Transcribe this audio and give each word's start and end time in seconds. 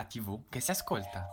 la 0.00 0.04
TV 0.04 0.40
che 0.48 0.60
si 0.60 0.70
ascolta. 0.70 1.28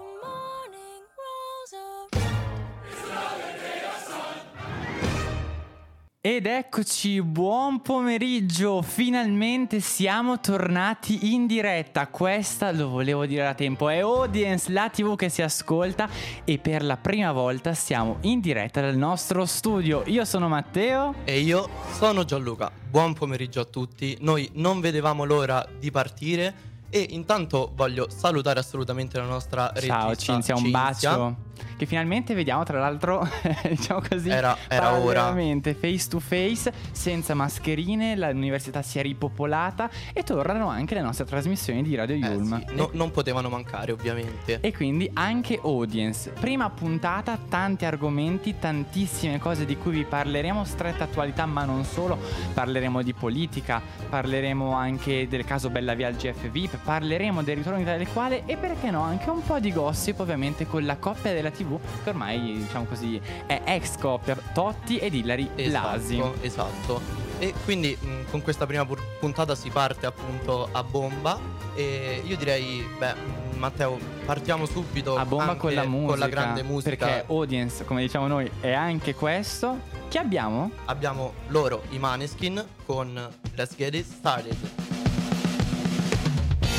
Ed 6.19 6.45
eccoci, 6.45 7.21
buon 7.21 7.81
pomeriggio, 7.81 8.81
finalmente 8.81 9.79
siamo 9.79 10.41
tornati 10.41 11.33
in 11.33 11.47
diretta, 11.47 12.07
questa 12.07 12.73
lo 12.73 12.89
volevo 12.89 13.25
dire 13.25 13.43
da 13.43 13.53
tempo, 13.53 13.87
è 13.87 13.99
Audience, 13.99 14.69
la 14.73 14.89
tv 14.89 15.15
che 15.15 15.29
si 15.29 15.41
ascolta. 15.41 16.09
E 16.43 16.57
per 16.57 16.83
la 16.83 16.97
prima 16.97 17.31
volta 17.31 17.73
siamo 17.73 18.17
in 18.23 18.41
diretta 18.41 18.81
dal 18.81 18.97
nostro 18.97 19.45
studio. 19.45 20.03
Io 20.07 20.25
sono 20.25 20.49
Matteo. 20.49 21.15
E 21.23 21.39
io 21.39 21.69
sono 21.91 22.25
Gianluca, 22.25 22.69
buon 22.89 23.13
pomeriggio 23.13 23.61
a 23.61 23.65
tutti, 23.65 24.17
noi 24.19 24.49
non 24.55 24.81
vedevamo 24.81 25.23
l'ora 25.23 25.65
di 25.79 25.89
partire 25.91 26.66
e 26.89 27.07
intanto 27.11 27.71
voglio 27.75 28.07
salutare 28.09 28.59
assolutamente 28.59 29.17
la 29.17 29.25
nostra 29.25 29.71
Ciao 29.75 30.09
regista 30.09 30.33
Cinzia, 30.33 30.55
un 30.55 30.71
bacio. 30.71 31.45
Che 31.77 31.85
finalmente 31.85 32.33
vediamo 32.33 32.63
tra 32.63 32.79
l'altro 32.79 33.27
diciamo 33.67 34.01
così 34.07 34.29
era, 34.29 34.57
era 34.67 34.93
ora. 34.93 35.23
veramente 35.23 35.75
face 35.75 36.07
to 36.07 36.19
face 36.19 36.71
senza 36.91 37.35
mascherine 37.35 38.15
l'università 38.15 38.81
si 38.81 38.97
è 38.97 39.03
ripopolata 39.03 39.89
e 40.13 40.23
tornano 40.23 40.69
anche 40.69 40.95
le 40.95 41.01
nostre 41.01 41.25
trasmissioni 41.25 41.83
di 41.83 41.93
Radio 41.95 42.15
Yulm 42.15 42.53
eh 42.53 42.65
sì, 42.67 42.75
no, 42.75 42.89
non 42.93 43.11
potevano 43.11 43.49
mancare 43.49 43.91
ovviamente. 43.91 44.59
E 44.59 44.73
quindi 44.73 45.09
anche 45.13 45.59
audience. 45.61 46.31
Prima 46.31 46.69
puntata 46.69 47.37
tanti 47.49 47.85
argomenti 47.85 48.57
tantissime 48.57 49.39
cose 49.39 49.65
di 49.65 49.77
cui 49.77 49.91
vi 49.91 50.03
parleremo 50.03 50.63
stretta 50.63 51.03
attualità 51.03 51.45
ma 51.45 51.63
non 51.63 51.83
solo. 51.85 52.17
Parleremo 52.53 53.01
di 53.03 53.13
politica 53.13 53.81
parleremo 54.09 54.73
anche 54.73 55.27
del 55.27 55.45
caso 55.45 55.69
Bella 55.69 55.93
Via 55.93 56.07
al 56.07 56.15
GF 56.15 56.49
Parleremo 56.83 57.43
del 57.43 57.57
ritorno 57.57 57.79
di 57.79 57.85
tale 57.85 58.07
quale 58.07 58.43
e 58.45 58.57
perché 58.57 58.91
no 58.91 59.01
anche 59.01 59.29
un 59.29 59.43
po' 59.43 59.59
di 59.59 59.71
gossip 59.71 60.19
ovviamente 60.19 60.65
con 60.67 60.85
la 60.85 60.97
coppia 60.97 61.33
della 61.33 61.51
TV 61.51 61.79
che 62.03 62.09
ormai 62.09 62.57
diciamo 62.57 62.85
così 62.85 63.19
è 63.45 63.61
ex 63.65 63.97
coppia 63.97 64.37
Totti 64.53 64.97
ed 64.97 65.13
Hilary 65.13 65.49
esatto, 65.55 65.87
Lasi. 65.87 66.23
Esatto. 66.41 67.25
E 67.39 67.53
quindi 67.65 67.95
mh, 67.99 68.31
con 68.31 68.41
questa 68.41 68.65
prima 68.65 68.85
puntata 69.19 69.53
si 69.53 69.69
parte 69.69 70.05
appunto 70.05 70.67
a 70.71 70.83
bomba 70.83 71.39
e 71.75 72.23
io 72.25 72.35
direi, 72.35 72.83
beh, 72.97 73.13
Matteo, 73.57 73.99
partiamo 74.25 74.65
subito 74.65 75.15
a 75.15 75.25
bomba 75.25 75.55
con 75.55 75.73
la 75.73 75.85
musica, 75.85 76.09
con 76.09 76.19
la 76.19 76.27
grande 76.27 76.63
musica. 76.63 77.05
Perché 77.05 77.25
audience, 77.27 77.85
come 77.85 78.01
diciamo 78.01 78.27
noi, 78.27 78.49
è 78.59 78.71
anche 78.71 79.13
questo. 79.13 79.79
Chi 80.09 80.17
abbiamo? 80.17 80.71
Abbiamo 80.85 81.33
loro, 81.47 81.83
i 81.89 81.99
Maneskin 81.99 82.63
con 82.85 83.13
Let's 83.55 83.75
Get 83.75 83.93
It 83.93 84.05
Started. 84.05 84.86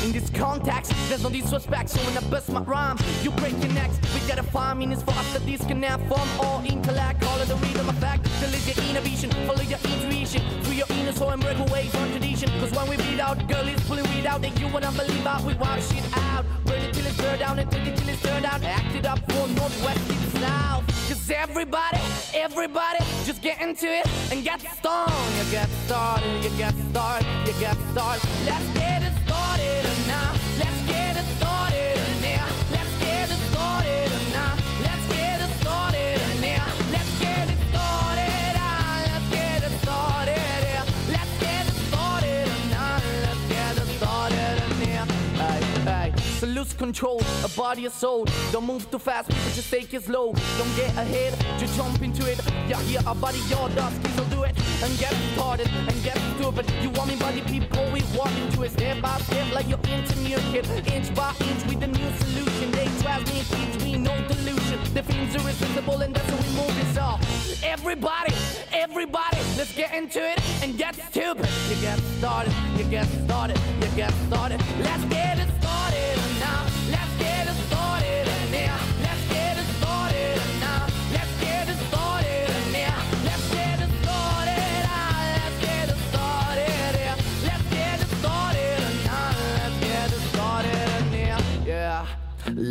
In 0.03 0.11
this 0.11 0.29
context, 0.29 0.93
there's 1.09 1.23
no 1.23 1.29
disrespect, 1.29 1.89
so 1.89 1.99
when 2.01 2.17
I 2.17 2.21
bust 2.29 2.49
my 2.49 2.61
rhyme, 2.61 2.97
you 3.21 3.31
break 3.31 3.53
your 3.61 3.73
necks. 3.73 3.97
We 4.13 4.21
gotta 4.27 4.43
find 4.43 4.79
meanings 4.79 5.03
for 5.03 5.11
us 5.11 5.29
can 5.69 5.83
have 5.83 6.01
form 6.09 6.29
or 6.39 6.65
intellect. 6.65 7.23
All 7.23 7.39
of 7.39 7.47
the 7.47 7.55
rhythm 7.57 7.87
effect, 7.89 8.23
delete 8.41 8.65
your 8.75 8.85
inhibition, 8.89 9.29
follow 9.45 9.61
your 9.61 9.77
intuition, 9.85 10.41
through 10.63 10.77
your 10.81 10.87
inner 10.89 11.11
soul 11.11 11.29
and 11.29 11.41
break 11.41 11.59
away 11.59 11.85
from 11.87 12.09
tradition. 12.09 12.49
Cause 12.59 12.71
when 12.71 12.89
we 12.89 12.97
beat 12.97 13.19
out, 13.19 13.37
girl 13.47 13.67
is 13.67 13.79
pulling 13.87 14.05
weed 14.11 14.25
out, 14.25 14.41
that 14.41 14.59
you 14.59 14.67
wanna 14.67 14.91
believe 14.93 15.27
out, 15.27 15.43
we 15.43 15.53
wash 15.55 15.87
shit 15.89 16.03
out. 16.17 16.43
Burn 16.65 16.81
it 16.81 16.93
till 16.93 17.05
it's 17.05 17.17
burned 17.17 17.39
down 17.39 17.59
and 17.59 17.69
take 17.69 17.85
it 17.85 17.97
till 17.97 18.09
it's 18.09 18.21
turned 18.23 18.45
out. 18.45 18.63
Act 18.63 18.95
it 18.95 19.05
up 19.05 19.19
for 19.31 19.47
Northwest 19.47 20.07
to 20.07 20.39
South. 20.39 20.83
Cause 21.07 21.29
everybody, 21.29 21.99
everybody, 22.33 22.99
just 23.25 23.41
get 23.43 23.61
into 23.61 23.85
it 23.85 24.05
and 24.31 24.43
get 24.43 24.59
stoned. 24.77 25.13
You 25.37 25.51
get 25.51 25.69
started, 25.85 26.43
you 26.43 26.49
get 26.57 26.73
started, 26.89 27.27
you 27.45 27.53
get 27.59 27.77
started. 27.91 28.27
Let's 28.45 28.67
get 28.73 29.03
it 29.03 29.13
started 29.13 29.28
So 46.39 46.47
lose 46.47 46.71
control 46.71 47.19
of 47.43 47.53
body 47.57 47.83
and 47.83 47.93
soul. 47.93 48.25
Don't 48.53 48.65
move 48.65 48.89
too 48.89 48.97
fast, 48.97 49.27
people 49.27 49.51
just 49.51 49.69
take 49.69 49.93
it 49.93 50.03
slow. 50.03 50.31
Don't 50.57 50.75
get 50.77 50.87
ahead, 50.95 51.33
just 51.59 51.75
jump 51.75 52.01
into 52.01 52.25
it. 52.31 52.39
Yeah, 52.65 52.79
yeah, 52.83 53.01
our 53.05 53.13
body, 53.13 53.39
your 53.49 53.67
dust, 53.75 53.99
will 54.15 54.23
do 54.27 54.43
it. 54.43 54.55
And 54.81 54.97
get 54.97 55.13
started 55.33 55.67
and 55.67 56.01
get 56.01 56.17
stupid. 56.37 56.65
You 56.81 56.91
want 56.91 57.09
me 57.09 57.17
body 57.17 57.41
people, 57.41 57.83
we 57.91 58.01
walk 58.17 58.31
into 58.37 58.63
it 58.63 58.71
step 58.71 59.01
by 59.01 59.17
step 59.17 59.53
like 59.53 59.67
you're 59.67 59.83
into 59.91 60.15
new 60.19 60.37
kid. 60.53 60.65
Inch 60.87 61.13
by 61.13 61.35
inch 61.41 61.61
with 61.65 61.81
the 61.81 61.87
new 61.87 62.09
solution. 62.19 62.71
They 62.71 62.87
transmit 63.03 63.45
teach 63.51 63.83
me 63.83 63.97
no 63.97 64.15
delusion. 64.29 64.79
The 64.93 65.03
themes 65.03 65.35
are 65.35 65.41
irresistible 65.41 65.99
and 65.99 66.15
that's 66.15 66.29
how 66.29 66.37
we 66.37 66.49
move 66.55 66.77
it 66.79 66.97
all. 66.97 67.19
Everybody, 67.63 68.33
everybody, 68.71 69.39
let's 69.57 69.75
get 69.75 69.93
into 69.93 70.19
it 70.23 70.39
and 70.63 70.77
get 70.77 70.95
stupid. 71.11 71.49
You 71.69 71.75
get 71.81 71.99
started, 72.17 72.53
you 72.77 72.85
get 72.85 73.07
started, 73.25 73.59
you 73.81 73.87
get 73.97 74.13
started. 74.27 74.61
Let's 74.79 75.03
get 75.03 75.39
it 75.39 75.49
started 75.49 75.68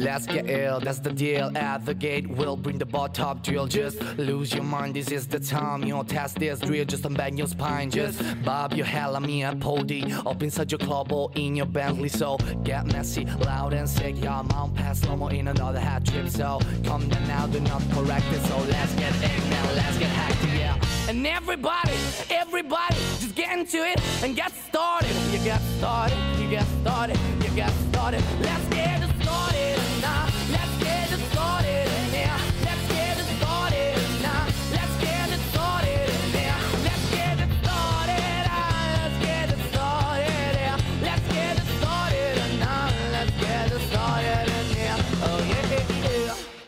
Let's 0.08 0.26
get 0.26 0.48
ill, 0.48 0.80
that's 0.80 1.00
the 1.00 1.12
deal. 1.12 1.54
At 1.54 1.84
the 1.84 1.92
gate, 1.92 2.26
we'll 2.26 2.56
bring 2.56 2.78
the 2.78 2.86
bar 2.86 3.10
top 3.10 3.42
drill. 3.42 3.66
Just 3.66 4.00
lose 4.16 4.54
your 4.54 4.64
mind, 4.64 4.96
this 4.96 5.10
is 5.10 5.26
the 5.26 5.38
time. 5.38 5.82
You 5.84 5.92
know, 5.94 6.02
test 6.02 6.36
this 6.38 6.60
drill, 6.60 6.86
just 6.86 7.02
unbang 7.02 7.36
your 7.36 7.46
spine. 7.46 7.90
Just 7.90 8.18
bob 8.42 8.72
your 8.72 8.86
hell 8.86 9.16
on 9.16 9.26
me 9.26 9.42
and 9.42 9.60
pody. 9.60 10.10
Up 10.24 10.42
inside 10.42 10.72
your 10.72 10.78
club 10.78 11.12
or 11.12 11.30
in 11.34 11.54
your 11.56 11.66
Bentley. 11.66 12.08
So 12.08 12.38
get 12.64 12.86
messy, 12.86 13.26
loud 13.26 13.74
and 13.74 13.86
sick. 13.86 14.16
Y'all 14.24 14.44
mount 14.44 14.74
pass 14.74 15.02
no 15.02 15.14
more 15.14 15.30
in 15.30 15.46
another 15.46 15.78
hat 15.78 16.06
trip. 16.06 16.28
So 16.30 16.58
come 16.84 17.06
down 17.10 17.28
now, 17.28 17.46
do 17.46 17.60
not 17.60 17.82
correct 17.90 18.24
it. 18.32 18.40
So 18.48 18.56
let's 18.60 18.94
get 18.94 19.12
now, 19.50 19.72
let's 19.74 19.98
get 19.98 20.08
hacked, 20.08 20.42
yeah. 20.58 21.10
And 21.10 21.26
everybody, 21.26 21.92
everybody, 22.30 22.96
just 23.20 23.34
get 23.34 23.54
into 23.54 23.84
it 23.84 24.00
and 24.24 24.34
get 24.34 24.52
started. 24.68 25.14
You 25.30 25.38
get 25.44 25.60
started, 25.76 26.16
you 26.40 26.48
get 26.48 26.66
started, 26.80 27.18
you 27.42 27.50
get 27.50 27.70
started. 27.90 28.24
Let's 28.40 28.64
get 28.74 29.17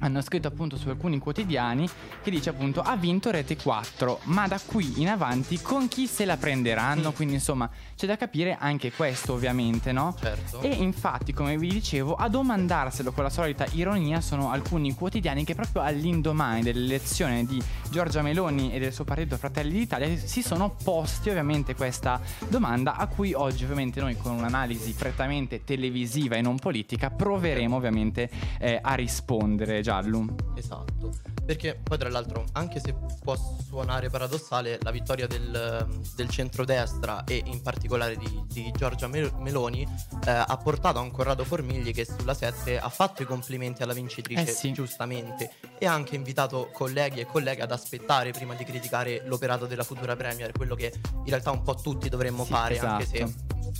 hanno 0.00 0.20
scritto 0.20 0.48
appunto 0.48 0.76
su 0.76 0.88
alcuni 0.88 1.18
quotidiani 1.18 1.88
che 2.22 2.30
dice 2.30 2.50
appunto 2.50 2.82
ha 2.82 2.96
vinto 2.96 3.30
Rete 3.30 3.56
4 3.56 4.20
ma 4.24 4.46
da 4.46 4.60
qui 4.64 5.00
in 5.00 5.08
avanti 5.08 5.60
con 5.60 5.88
chi 5.88 6.06
se 6.06 6.24
la 6.24 6.36
prenderanno 6.36 7.12
quindi 7.12 7.34
insomma 7.34 7.68
c'è 7.96 8.06
da 8.06 8.16
capire 8.16 8.56
anche 8.58 8.92
questo 8.92 9.32
ovviamente 9.32 9.92
no? 9.92 10.14
Certo. 10.20 10.60
e 10.60 10.68
infatti 10.68 11.32
come 11.32 11.56
vi 11.56 11.68
dicevo 11.68 12.14
a 12.14 12.28
domandarselo 12.28 13.12
con 13.12 13.24
la 13.24 13.30
solita 13.30 13.66
ironia 13.72 14.20
sono 14.20 14.50
alcuni 14.50 14.94
quotidiani 14.94 15.44
che 15.44 15.54
proprio 15.54 15.82
all'indomani 15.82 16.62
dell'elezione 16.62 17.44
di 17.46 17.62
Giorgia 17.90 18.22
Meloni 18.22 18.72
e 18.72 18.78
del 18.78 18.92
suo 18.92 19.04
partito 19.04 19.36
Fratelli 19.36 19.72
d'Italia 19.72 20.16
si 20.16 20.42
sono 20.42 20.74
posti 20.82 21.30
ovviamente 21.30 21.74
questa 21.74 22.20
domanda 22.48 22.96
a 22.96 23.06
cui 23.06 23.32
oggi 23.32 23.64
ovviamente 23.64 24.00
noi 24.00 24.16
con 24.16 24.32
un'analisi 24.32 24.92
prettamente 24.92 25.64
televisiva 25.64 26.36
e 26.36 26.42
non 26.42 26.58
politica 26.58 27.10
proveremo 27.10 27.76
ovviamente 27.76 28.28
eh, 28.58 28.78
a 28.82 28.94
rispondere 28.94 29.82
Giallo. 30.00 30.34
Esatto, 30.54 31.12
perché 31.44 31.78
poi 31.82 31.98
tra 31.98 32.08
l'altro, 32.08 32.44
anche 32.52 32.80
se 32.80 32.94
può 33.22 33.36
suonare 33.36 34.08
paradossale, 34.10 34.78
la 34.82 34.90
vittoria 34.90 35.26
del, 35.26 35.86
del 36.14 36.28
centrodestra 36.28 37.24
e 37.24 37.42
in 37.44 37.62
particolare 37.62 38.16
di, 38.16 38.44
di 38.48 38.72
Giorgia 38.76 39.06
Mel- 39.06 39.32
Meloni 39.38 39.82
eh, 39.82 40.30
ha 40.30 40.56
portato 40.56 40.98
a 40.98 41.02
un 41.02 41.10
Corrado 41.10 41.44
Formigli 41.44 41.92
che 41.92 42.04
sulla 42.04 42.34
7 42.34 42.78
ha 42.78 42.88
fatto 42.88 43.22
i 43.22 43.26
complimenti 43.26 43.82
alla 43.82 43.92
vincitrice, 43.92 44.42
Eh 44.42 44.46
sì. 44.54 44.72
giustamente, 44.72 45.52
e 45.78 45.86
ha 45.86 45.92
anche 45.92 46.14
invitato 46.14 46.70
colleghi 46.72 47.20
e 47.20 47.26
colleghe 47.26 47.62
ad 47.62 47.72
aspettare 47.72 48.32
prima 48.32 48.54
di 48.54 48.64
criticare 48.64 49.22
l'operato 49.26 49.66
della 49.66 49.84
futura 49.84 50.16
Premier, 50.16 50.52
quello 50.52 50.74
che 50.74 50.92
in 51.02 51.24
realtà 51.26 51.50
un 51.50 51.62
po' 51.62 51.74
tutti 51.74 52.08
dovremmo 52.08 52.44
Sì, 52.44 52.50
fare, 52.52 52.78
anche 52.78 53.02
esatto. 53.04 53.26
se 53.28 53.34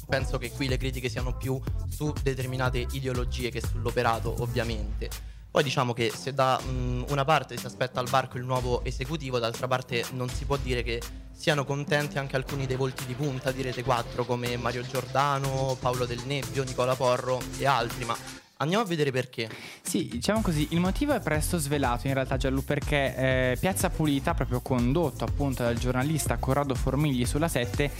penso 0.08 0.38
che 0.38 0.50
qui 0.50 0.68
le 0.68 0.76
critiche 0.76 1.08
siano 1.08 1.36
più 1.36 1.60
su 1.88 2.12
determinate 2.22 2.86
ideologie 2.92 3.50
che 3.50 3.60
sull'operato, 3.60 4.34
ovviamente. 4.40 5.34
Poi 5.50 5.62
diciamo 5.62 5.92
che 5.92 6.12
se 6.14 6.34
da 6.34 6.60
mh, 6.60 7.06
una 7.08 7.24
parte 7.24 7.56
si 7.56 7.66
aspetta 7.66 8.00
al 8.00 8.08
varco 8.08 8.36
il 8.36 8.44
nuovo 8.44 8.84
esecutivo, 8.84 9.38
d'altra 9.38 9.66
parte 9.66 10.04
non 10.12 10.28
si 10.28 10.44
può 10.44 10.56
dire 10.56 10.82
che 10.82 11.00
siano 11.32 11.64
contenti 11.64 12.18
anche 12.18 12.36
alcuni 12.36 12.66
dei 12.66 12.76
volti 12.76 13.04
di 13.06 13.14
punta 13.14 13.52
di 13.52 13.62
Rete 13.62 13.82
4 13.82 14.24
come 14.24 14.56
Mario 14.56 14.82
Giordano, 14.82 15.76
Paolo 15.80 16.04
Del 16.04 16.22
Nebbio, 16.24 16.64
Nicola 16.64 16.94
Porro 16.94 17.40
e 17.58 17.66
altri, 17.66 18.04
ma 18.04 18.16
andiamo 18.58 18.82
a 18.82 18.86
vedere 18.86 19.10
perché. 19.10 19.48
Sì, 19.82 20.08
diciamo 20.08 20.40
così, 20.40 20.68
il 20.70 20.80
motivo 20.80 21.12
è 21.12 21.20
presto 21.20 21.58
svelato 21.58 22.06
in 22.06 22.14
realtà 22.14 22.36
Giallo 22.36 22.62
perché 22.62 23.16
eh, 23.16 23.56
Piazza 23.60 23.90
Pulita, 23.90 24.34
proprio 24.34 24.60
condotto 24.60 25.24
appunto 25.24 25.62
dal 25.62 25.76
giornalista 25.76 26.36
Corrado 26.36 26.74
Formigli 26.74 27.24
sulla 27.24 27.48
7, 27.48 27.90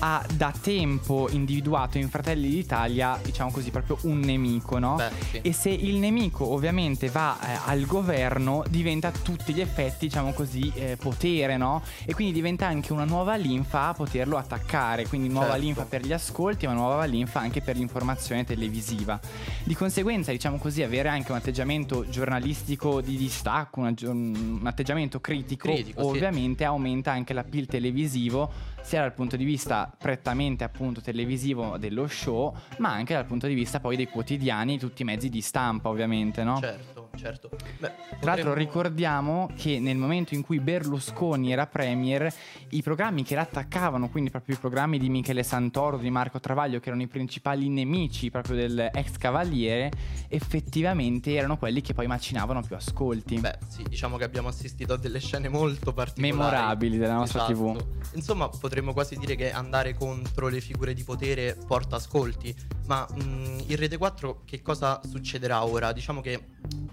ha 0.00 0.24
da 0.34 0.52
tempo 0.58 1.28
individuato 1.30 1.98
in 1.98 2.08
Fratelli 2.08 2.48
d'Italia, 2.48 3.18
diciamo 3.22 3.50
così, 3.50 3.70
proprio 3.70 3.98
un 4.02 4.20
nemico, 4.20 4.78
no? 4.78 4.96
Beh, 4.96 5.10
sì. 5.30 5.40
E 5.42 5.52
se 5.52 5.70
il 5.70 5.96
nemico 5.96 6.46
ovviamente 6.46 7.08
va 7.08 7.38
eh, 7.40 7.58
al 7.66 7.84
governo 7.84 8.62
diventa 8.68 9.08
a 9.08 9.12
tutti 9.12 9.52
gli 9.52 9.60
effetti, 9.60 10.06
diciamo 10.06 10.32
così, 10.32 10.70
eh, 10.74 10.96
potere, 10.96 11.56
no? 11.56 11.82
E 12.04 12.14
quindi 12.14 12.32
diventa 12.32 12.66
anche 12.66 12.92
una 12.92 13.04
nuova 13.04 13.34
linfa 13.34 13.88
a 13.88 13.94
poterlo 13.94 14.36
attaccare, 14.36 15.06
quindi 15.08 15.28
nuova 15.28 15.52
Certo. 15.52 15.62
linfa 15.62 15.84
per 15.84 16.04
gli 16.04 16.12
ascolti, 16.12 16.66
ma 16.66 16.72
nuova 16.72 17.04
linfa 17.04 17.40
anche 17.40 17.60
per 17.60 17.76
l'informazione 17.76 18.44
televisiva. 18.44 19.18
Di 19.64 19.74
conseguenza, 19.74 20.02
diciamo 20.32 20.58
così, 20.58 20.82
avere 20.82 21.08
anche 21.08 21.32
un 21.32 21.38
atteggiamento 21.38 22.08
giornalistico 22.08 23.00
di 23.00 23.16
distacco, 23.16 23.92
gio- 23.94 24.10
un 24.10 24.60
atteggiamento 24.64 25.20
critico, 25.20 25.68
Critico, 25.68 26.02
sì. 26.02 26.06
ovviamente 26.08 26.64
aumenta 26.64 27.12
anche 27.12 27.32
l'appeal 27.32 27.66
televisivo 27.66 28.73
sia 28.84 29.00
dal 29.00 29.14
punto 29.14 29.36
di 29.36 29.44
vista 29.44 29.90
prettamente 29.96 30.62
appunto 30.62 31.00
televisivo 31.00 31.78
dello 31.78 32.06
show, 32.06 32.54
ma 32.78 32.92
anche 32.92 33.14
dal 33.14 33.24
punto 33.24 33.46
di 33.46 33.54
vista 33.54 33.80
poi 33.80 33.96
dei 33.96 34.08
quotidiani, 34.08 34.78
tutti 34.78 35.00
i 35.02 35.04
mezzi 35.06 35.30
di 35.30 35.40
stampa, 35.40 35.88
ovviamente, 35.88 36.44
no? 36.44 36.58
Certo, 36.60 37.08
certo. 37.16 37.48
Beh, 37.78 37.88
Tra 37.88 37.96
l'altro 38.20 38.50
potremmo- 38.50 38.54
ricordiamo 38.54 39.50
che 39.56 39.80
nel 39.80 39.96
momento 39.96 40.34
in 40.34 40.42
cui 40.42 40.60
Berlusconi 40.60 41.50
era 41.50 41.66
premier, 41.66 42.30
i 42.70 42.82
programmi 42.82 43.22
che 43.22 43.34
l'attaccavano, 43.34 44.10
quindi 44.10 44.28
proprio 44.30 44.54
i 44.54 44.58
programmi 44.58 44.98
di 44.98 45.08
Michele 45.08 45.42
Santoro, 45.42 45.96
di 45.96 46.10
Marco 46.10 46.38
Travaglio, 46.38 46.78
che 46.78 46.88
erano 46.88 47.02
i 47.02 47.08
principali 47.08 47.68
nemici 47.70 48.30
proprio 48.30 48.56
del 48.56 48.90
ex 48.92 49.16
cavaliere, 49.16 49.90
effettivamente 50.28 51.32
erano 51.32 51.56
quelli 51.56 51.80
che 51.80 51.94
poi 51.94 52.06
macinavano 52.06 52.60
più 52.60 52.76
ascolti. 52.76 53.40
Beh, 53.40 53.58
sì, 53.66 53.82
diciamo 53.88 54.18
che 54.18 54.24
abbiamo 54.24 54.48
assistito 54.48 54.92
a 54.92 54.96
delle 54.98 55.20
scene 55.20 55.48
molto 55.48 55.92
particolari. 55.94 56.36
Memorabili 56.36 56.98
della 56.98 57.14
nostra 57.14 57.48
Esatto. 57.48 57.72
TV. 57.72 58.14
Insomma, 58.14 58.48
potremmo 58.48 58.72
quasi 58.92 59.16
dire 59.16 59.36
che 59.36 59.52
andare 59.52 59.94
contro 59.94 60.48
le 60.48 60.60
figure 60.60 60.94
di 60.94 61.04
potere 61.04 61.56
porta 61.66 61.96
ascolti. 61.96 62.54
Ma 62.86 63.06
mh, 63.10 63.64
in 63.66 63.76
Rete 63.76 63.96
4 63.96 64.42
che 64.44 64.60
cosa 64.62 65.00
succederà 65.08 65.64
ora? 65.64 65.92
Diciamo 65.92 66.20
che 66.20 66.40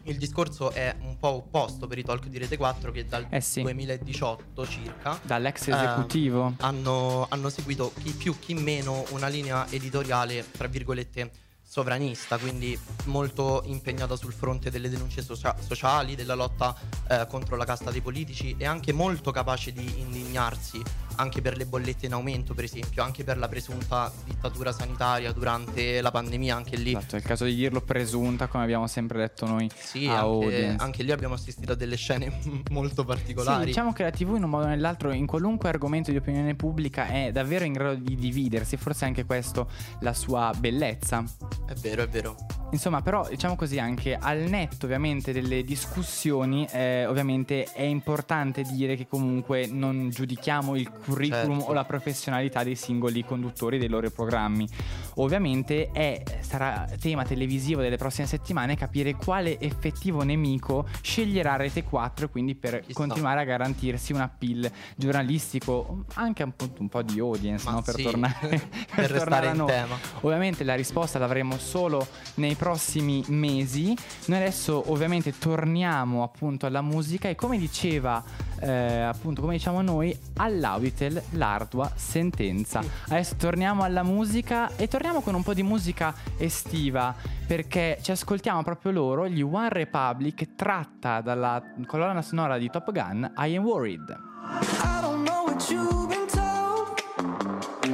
il 0.03 0.17
discorso 0.17 0.71
è 0.71 0.95
un 1.01 1.17
po' 1.17 1.29
opposto 1.29 1.87
per 1.87 1.97
i 1.97 2.03
talk 2.03 2.27
di 2.27 2.37
Rete 2.37 2.57
4 2.57 2.91
che 2.91 3.05
dal 3.05 3.25
Eh 3.29 3.41
sì. 3.41 3.61
2018 3.61 4.67
circa 4.67 5.19
Dall'ex 5.23 5.67
Eh, 5.67 5.73
esecutivo. 5.73 6.53
hanno, 6.59 7.25
hanno 7.29 7.49
seguito 7.49 7.91
chi 8.01 8.11
più 8.11 8.37
chi 8.39 8.53
meno 8.53 9.03
una 9.11 9.27
linea 9.27 9.69
editoriale, 9.69 10.45
tra 10.51 10.67
virgolette, 10.67 11.31
sovranista, 11.71 12.37
quindi 12.37 12.77
molto 13.05 13.61
impegnata 13.65 14.17
sul 14.17 14.33
fronte 14.33 14.69
delle 14.69 14.89
denunce 14.89 15.21
socia- 15.21 15.55
sociali, 15.57 16.15
della 16.15 16.33
lotta 16.33 16.75
eh, 17.09 17.25
contro 17.29 17.55
la 17.55 17.63
casta 17.63 17.91
dei 17.91 18.01
politici 18.01 18.55
e 18.57 18.65
anche 18.65 18.91
molto 18.91 19.31
capace 19.31 19.71
di 19.71 20.01
indignarsi 20.01 20.81
anche 21.15 21.41
per 21.41 21.55
le 21.55 21.65
bollette 21.65 22.07
in 22.07 22.13
aumento, 22.13 22.53
per 22.53 22.65
esempio, 22.65 23.03
anche 23.03 23.23
per 23.23 23.37
la 23.37 23.47
presunta 23.47 24.11
dittatura 24.25 24.71
sanitaria 24.73 25.31
durante 25.31 26.01
la 26.01 26.11
pandemia, 26.11 26.55
anche 26.55 26.75
lì. 26.75 26.89
Esatto, 26.91 27.15
è 27.15 27.19
il 27.19 27.25
caso 27.25 27.45
di 27.45 27.55
dirlo 27.55 27.79
presunta, 27.81 28.47
come 28.47 28.63
abbiamo 28.63 28.87
sempre 28.87 29.19
detto 29.19 29.45
noi 29.45 29.69
Sì, 29.73 30.07
a 30.07 30.21
anche, 30.21 30.75
anche 30.77 31.03
lì 31.03 31.11
abbiamo 31.11 31.35
assistito 31.35 31.71
a 31.71 31.75
delle 31.75 31.95
scene 31.95 32.31
molto 32.71 33.01
Sì, 33.01 33.07
particolari. 33.07 33.65
diciamo 33.65 33.93
che 33.93 34.03
la 34.03 34.11
TV 34.11 34.35
in 34.35 34.43
un 34.43 34.49
modo 34.49 34.65
o 34.65 34.69
nell'altro, 34.69 35.11
in 35.13 35.25
qualunque 35.25 35.69
argomento 35.69 36.11
di 36.11 36.17
opinione 36.17 36.55
pubblica, 36.55 37.05
è 37.07 37.31
davvero 37.31 37.63
in 37.63 37.73
grado 37.73 37.95
di 37.95 38.15
dividersi, 38.15 38.75
forse 38.75 39.05
anche 39.05 39.23
questo 39.25 39.69
la 40.01 40.13
sua 40.13 40.51
bellezza. 40.57 41.23
È 41.65 41.73
vero, 41.75 42.03
è 42.03 42.07
vero. 42.07 42.35
Insomma, 42.71 43.01
però, 43.01 43.27
diciamo 43.27 43.55
così, 43.55 43.79
anche 43.79 44.15
al 44.15 44.39
netto 44.39 44.85
ovviamente 44.85 45.33
delle 45.33 45.61
discussioni, 45.63 46.65
eh, 46.71 47.05
ovviamente 47.05 47.65
è 47.73 47.81
importante 47.81 48.61
dire 48.63 48.95
che 48.95 49.07
comunque 49.07 49.67
non 49.67 50.09
giudichiamo 50.09 50.75
il 50.77 50.89
curriculum 50.89 51.57
Certo. 51.57 51.71
o 51.71 51.73
la 51.73 51.83
professionalità 51.83 52.63
dei 52.63 52.75
singoli 52.75 53.25
conduttori 53.25 53.77
dei 53.77 53.89
loro 53.89 54.09
programmi. 54.09 54.67
Ovviamente 55.15 55.91
è, 55.91 56.23
sarà 56.39 56.87
tema 56.99 57.23
televisivo 57.25 57.81
delle 57.81 57.97
prossime 57.97 58.27
settimane 58.27 58.77
capire 58.77 59.15
quale 59.15 59.59
effettivo 59.59 60.23
nemico 60.23 60.87
sceglierà 61.01 61.57
Rete 61.57 61.83
4, 61.83 62.29
quindi 62.29 62.55
per 62.55 62.79
Chissà. 62.79 62.93
continuare 62.93 63.41
a 63.41 63.43
garantirsi 63.43 64.13
un 64.13 64.21
appeal 64.21 64.71
giornalistico, 64.95 66.05
anche 66.13 66.43
appunto 66.43 66.81
un 66.81 66.87
po' 66.87 67.01
di 67.01 67.19
audience, 67.19 67.69
no? 67.69 67.81
per 67.81 67.95
sì, 67.95 68.03
tornare, 68.03 68.37
per 68.95 69.11
tornare 69.11 69.13
restare 69.13 69.47
a 69.49 69.53
noi. 69.53 69.67
tema. 69.67 69.97
Ovviamente 70.21 70.63
la 70.63 70.75
risposta 70.75 71.19
l'avremo 71.19 71.50
solo 71.57 72.07
nei 72.35 72.55
prossimi 72.55 73.23
mesi. 73.27 73.95
Noi 74.25 74.37
adesso 74.37 74.91
ovviamente 74.91 75.37
torniamo 75.37 76.23
appunto 76.23 76.65
alla 76.65 76.81
musica 76.81 77.29
e 77.29 77.35
come 77.35 77.57
diceva 77.57 78.23
eh, 78.61 79.01
appunto 79.01 79.41
come 79.41 79.53
diciamo 79.53 79.81
noi 79.81 80.15
all'Auditel 80.37 81.21
l'ardua 81.31 81.91
sentenza. 81.95 82.81
Adesso 83.07 83.35
torniamo 83.35 83.83
alla 83.83 84.03
musica 84.03 84.75
e 84.75 84.87
torniamo 84.87 85.21
con 85.21 85.33
un 85.33 85.43
po' 85.43 85.53
di 85.53 85.63
musica 85.63 86.13
estiva 86.37 87.13
perché 87.45 87.97
ci 88.01 88.11
ascoltiamo 88.11 88.63
proprio 88.63 88.91
loro, 88.91 89.27
gli 89.27 89.41
One 89.41 89.69
Republic 89.69 90.55
tratta 90.55 91.21
dalla 91.21 91.61
colonna 91.85 92.21
sonora 92.21 92.57
di 92.57 92.69
Top 92.69 92.91
Gun 92.91 93.33
I 93.37 93.55
Am 93.55 93.63
Worried. 93.63 94.17
I 94.43 95.01
don't 95.01 95.27
know 95.27 95.45
what 95.45 95.69
you've 95.69 96.07
been 96.07 96.27
told, 96.27 97.01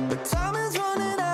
but 0.08 0.24
time 0.24 0.56
is 0.56 0.78
running 0.78 1.20
out. 1.20 1.27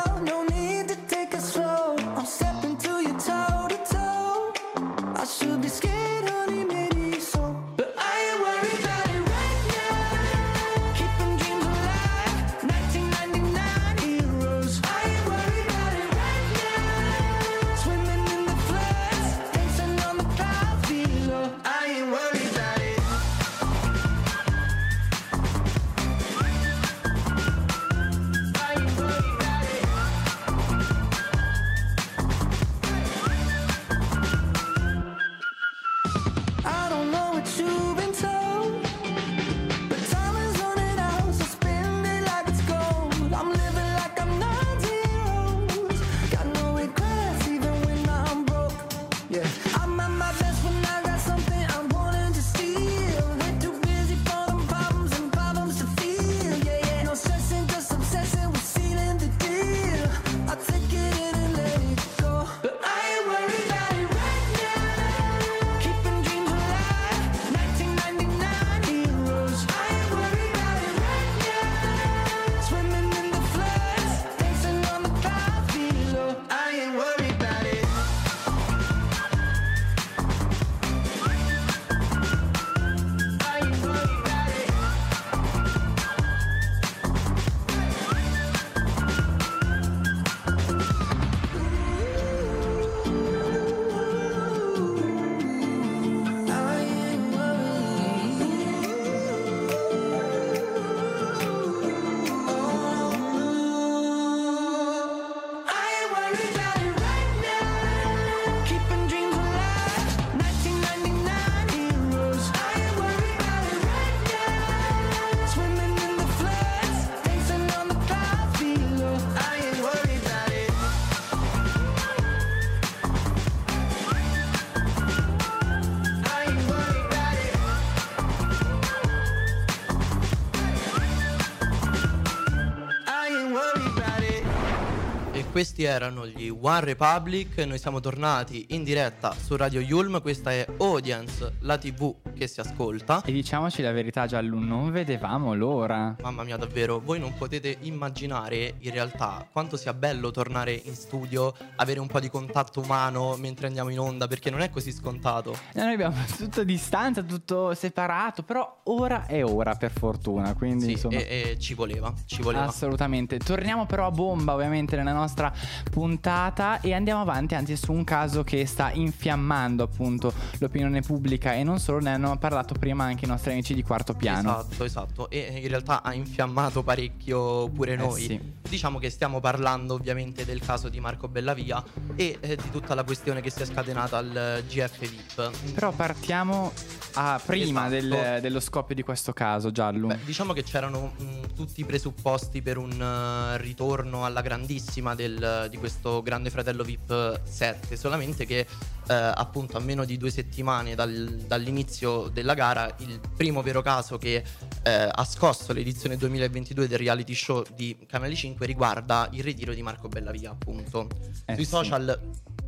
Questi 135.53 135.83
erano 135.83 136.25
gli 136.25 136.49
One 136.49 136.79
Republic, 136.79 137.59
noi 137.59 137.77
siamo 137.77 137.99
tornati 137.99 138.65
in 138.69 138.83
diretta 138.83 139.35
su 139.39 139.55
Radio 139.55 139.81
Yulm, 139.81 140.19
questa 140.19 140.51
è 140.51 140.65
Audience, 140.79 141.52
la 141.63 141.77
tv 141.77 142.15
che 142.33 142.47
si 142.47 142.59
ascolta. 142.59 143.21
E 143.25 143.31
diciamoci 143.31 143.81
la 143.81 143.91
verità, 143.91 144.25
Giallo, 144.25 144.57
non 144.59 144.91
vedevamo 144.91 145.53
l'ora. 145.53 146.15
Mamma 146.21 146.43
mia, 146.43 146.57
davvero, 146.57 146.99
voi 146.99 147.19
non 147.19 147.33
potete 147.35 147.77
immaginare 147.81 148.75
in 148.79 148.91
realtà 148.91 149.47
quanto 149.51 149.77
sia 149.77 149.93
bello 149.93 150.31
tornare 150.31 150.73
in 150.73 150.95
studio, 150.95 151.53
avere 151.75 151.99
un 151.99 152.07
po' 152.07 152.19
di 152.19 152.29
contatto 152.29 152.81
umano 152.81 153.35
mentre 153.37 153.67
andiamo 153.67 153.89
in 153.89 153.99
onda, 153.99 154.27
perché 154.27 154.49
non 154.49 154.61
è 154.61 154.69
così 154.69 154.91
scontato. 154.91 155.55
Noi 155.73 155.93
abbiamo 155.93 156.15
tutto 156.37 156.61
a 156.61 156.63
distanza, 156.63 157.21
tutto 157.23 157.73
separato, 157.73 158.43
però 158.43 158.81
ora 158.85 159.25
è 159.25 159.43
ora 159.43 159.75
per 159.75 159.91
fortuna, 159.91 160.53
quindi 160.53 160.85
Sì, 160.85 160.91
insomma... 160.91 161.17
e, 161.17 161.51
e 161.51 161.59
ci 161.59 161.73
voleva, 161.73 162.13
ci 162.25 162.41
voleva. 162.41 162.65
Assolutamente. 162.65 163.37
Torniamo 163.37 163.85
però 163.85 164.07
a 164.07 164.11
bomba, 164.11 164.53
ovviamente, 164.53 164.95
nella 164.95 165.13
nostra 165.13 165.53
puntata 165.89 166.81
e 166.81 166.93
andiamo 166.93 167.21
avanti, 167.21 167.55
anzi, 167.55 167.75
su 167.77 167.91
un 167.93 168.03
caso 168.03 168.43
che 168.43 168.65
sta 168.65 168.91
infiammando 168.91 169.83
appunto 169.83 170.33
l'opinione 170.59 171.01
pubblica 171.01 171.52
e 171.55 171.63
non 171.63 171.79
solo, 171.79 171.99
ne 171.99 172.11
hanno 172.11 172.37
parlato 172.37 172.73
prima 172.75 173.03
anche 173.05 173.25
i 173.25 173.27
nostri 173.27 173.51
amici 173.51 173.73
di 173.73 173.83
quarto 173.83 174.13
piano. 174.13 174.59
Esatto, 174.59 174.83
esatto. 174.83 175.29
E 175.29 175.59
in 175.61 175.67
realtà 175.67 176.01
ha 176.03 176.13
infiammato 176.13 176.83
parecchio 176.83 177.69
pure 177.69 177.93
Eh 177.93 177.97
noi. 177.97 178.21
sì. 178.21 178.39
Diciamo 178.69 178.97
che 178.99 179.09
stiamo 179.09 179.39
parlando 179.39 179.93
ovviamente 179.93 180.45
del 180.45 180.59
caso 180.61 180.89
di 180.89 180.99
Marco 180.99 181.27
Bellavia 181.27 181.83
e 182.15 182.37
eh, 182.39 182.55
di 182.55 182.69
tutta 182.71 182.95
la 182.95 183.03
questione 183.03 183.41
che 183.41 183.49
si 183.51 183.61
è 183.61 183.65
scatenata 183.65 184.17
al 184.17 184.63
GF 184.67 184.99
VIP. 184.99 185.73
Però 185.73 185.91
partiamo 185.91 186.71
a 187.15 187.39
prima 187.45 187.85
Esatto. 187.95 188.15
del- 188.15 188.41
dello 188.41 188.59
scoppio 188.59 188.95
di 188.95 189.03
questo 189.03 189.33
caso, 189.33 189.71
Giallo. 189.71 190.07
Beh, 190.07 190.19
diciamo 190.25 190.53
che 190.53 190.63
c'erano 190.63 191.13
mh, 191.17 191.53
tutti 191.55 191.81
i 191.81 191.85
presupposti 191.85 192.61
per 192.63 192.77
un 192.77 192.99
eh, 192.99 193.57
ritorno 193.59 194.25
alla 194.25 194.41
grandissima 194.41 195.13
del- 195.13 195.67
di 195.69 195.77
questo 195.77 196.21
Grande 196.23 196.49
Fratello 196.49 196.83
VIP 196.83 197.41
7, 197.43 197.95
solamente 197.95 198.45
che 198.47 198.65
eh, 199.07 199.13
appunto 199.13 199.77
a 199.77 199.81
meno 199.81 200.05
di 200.05 200.17
due 200.17 200.31
settimane 200.31 200.95
dal- 200.95 201.42
dall'inizio 201.45 202.29
della 202.29 202.53
gara 202.53 202.93
il 202.99 203.19
primo 203.35 203.61
vero 203.61 203.81
caso 203.81 204.17
che 204.17 204.43
eh, 204.83 205.09
ha 205.11 205.25
scosso 205.25 205.73
l'edizione 205.73 206.17
2022 206.17 206.87
del 206.87 206.97
reality 206.97 207.33
show 207.33 207.63
di 207.75 207.97
Canale 208.07 208.35
5 208.35 208.65
riguarda 208.65 209.27
il 209.31 209.43
ritiro 209.43 209.73
di 209.73 209.81
Marco 209.81 210.07
Bellavia 210.07 210.51
appunto. 210.51 211.07
Eh 211.45 211.55
Sui 211.55 211.65
sì. 211.65 211.69
social 211.69 212.19